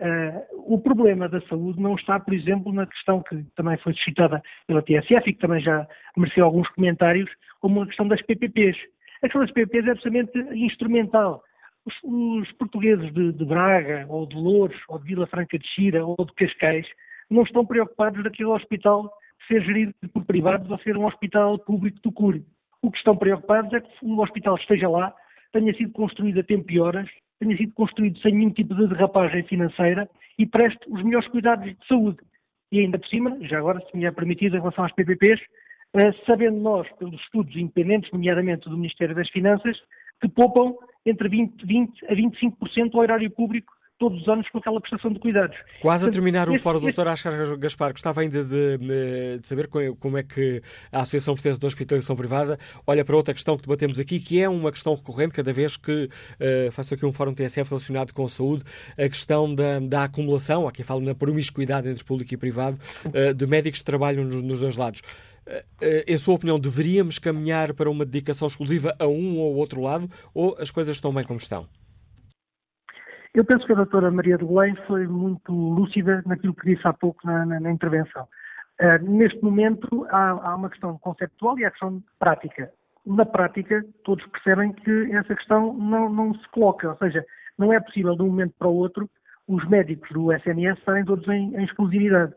[0.00, 4.42] Uh, o problema da saúde não está, por exemplo, na questão que também foi citada
[4.66, 5.86] pela TSF e que também já
[6.16, 7.30] mereceu alguns comentários,
[7.60, 8.76] como a questão das PPPs.
[9.18, 11.44] A questão das PPPs é absolutamente instrumental
[11.84, 16.04] os, os portugueses de, de, Braga, ou de Louros, ou de Vila Franca de Xira,
[16.04, 16.86] ou de Cascais,
[17.30, 19.10] não estão preocupados daquele hospital
[19.48, 22.44] ser gerido por privados ou ser um hospital público do CURE.
[22.80, 25.14] O que estão preocupados é que o hospital esteja lá,
[25.52, 29.42] tenha sido construído a tempo e horas, tenha sido construído sem nenhum tipo de derrapagem
[29.44, 32.18] financeira e preste os melhores cuidados de saúde.
[32.70, 35.40] E ainda por cima, já agora, se me é permitido, em relação às PPPs,
[35.94, 39.76] eh, sabendo nós, pelos estudos independentes, nomeadamente do Ministério das Finanças,
[40.20, 43.72] que poupam entre 20, 20 a 25% ao erário público
[44.02, 45.56] todos os anos com aquela prestação de cuidados.
[45.80, 48.78] Quase a terminar o fórum, doutor Ascar Gaspar, gostava ainda de,
[49.38, 50.60] de, saber como é que
[50.90, 54.48] a Associação Portuguesa de Hospitalização Privada olha para outra questão que debatemos aqui, que é
[54.48, 58.28] uma questão recorrente cada vez que uh, faço aqui um fórum TSF relacionado com a
[58.28, 58.64] saúde,
[58.98, 63.46] a questão da, da acumulação, aqui falo na promiscuidade entre público e privado, uh, de
[63.46, 65.02] médicos que trabalham nos, nos dois lados.
[65.46, 70.08] Eh, em sua opinião, deveríamos caminhar para uma dedicação exclusiva a um ou outro lado
[70.34, 71.66] ou as coisas estão bem como estão?
[73.34, 76.92] Eu penso que a doutora Maria de Belém foi muito lúcida naquilo que disse há
[76.92, 78.28] pouco na, na, na intervenção.
[78.80, 82.70] Uh, neste momento há, há, uma questão conceptual e a questão prática.
[83.06, 87.24] Na prática, todos percebem que essa questão não, não se coloca, ou seja,
[87.58, 89.08] não é possível de um momento para o outro
[89.48, 92.32] os médicos do SNS estarem todos em, em exclusividade.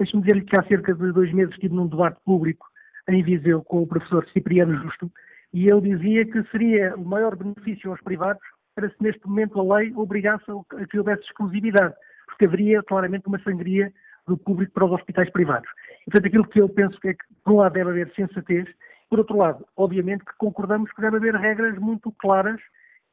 [0.00, 2.66] Deixe-me dizer-lhe que há cerca de dois meses estive num debate público
[3.06, 5.12] em Viseu com o professor Cipriano Justo
[5.52, 8.40] e ele dizia que seria o maior benefício aos privados
[8.74, 11.94] para se neste momento a lei obrigasse a que houvesse exclusividade,
[12.24, 13.92] porque haveria claramente uma sangria
[14.26, 15.68] do público para os hospitais privados.
[16.06, 18.66] Portanto, aquilo que eu penso é que, por um lado, deve haver sensatez,
[19.10, 22.58] por outro lado, obviamente que concordamos que deve haver regras muito claras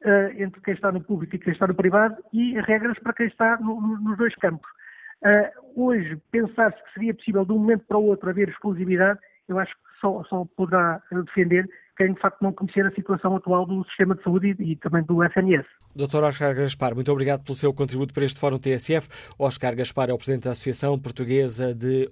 [0.06, 3.26] uh, entre quem está no público e quem está no privado e regras para quem
[3.26, 4.70] está no, no, nos dois campos.
[5.24, 9.18] Uh, hoje, pensar-se que seria possível de um momento para o outro haver exclusividade,
[9.48, 11.68] eu acho que só, só poderá defender
[11.98, 15.22] quem de facto não conhecer a situação atual do sistema de saúde e, também do
[15.24, 15.66] SNS.
[15.96, 16.22] Dr.
[16.22, 19.08] Oscar Gaspar, muito obrigado pelo seu contributo para este Fórum TSF.
[19.36, 22.08] Oscar Gaspar é o Presidente da Associação Portuguesa de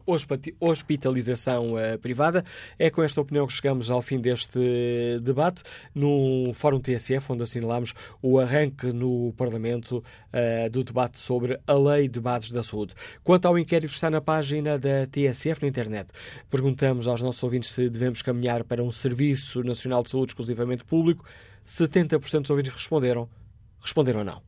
[0.61, 2.43] Hospitalização eh, Privada.
[2.81, 5.63] É com esta opinião que chegamos ao fim deste debate
[5.95, 12.09] no Fórum TSF, onde assinalamos o arranque no Parlamento uh, do debate sobre a Lei
[12.09, 12.93] de Bases da Saúde.
[13.23, 16.09] Quanto ao inquérito que está na página da TSF na internet,
[16.51, 21.25] perguntamos aos nossos ouvintes se devemos caminhar para um serviço nacional de saúde exclusivamente público.
[21.65, 23.29] 70% dos ouvintes responderam
[23.81, 24.43] responderam não.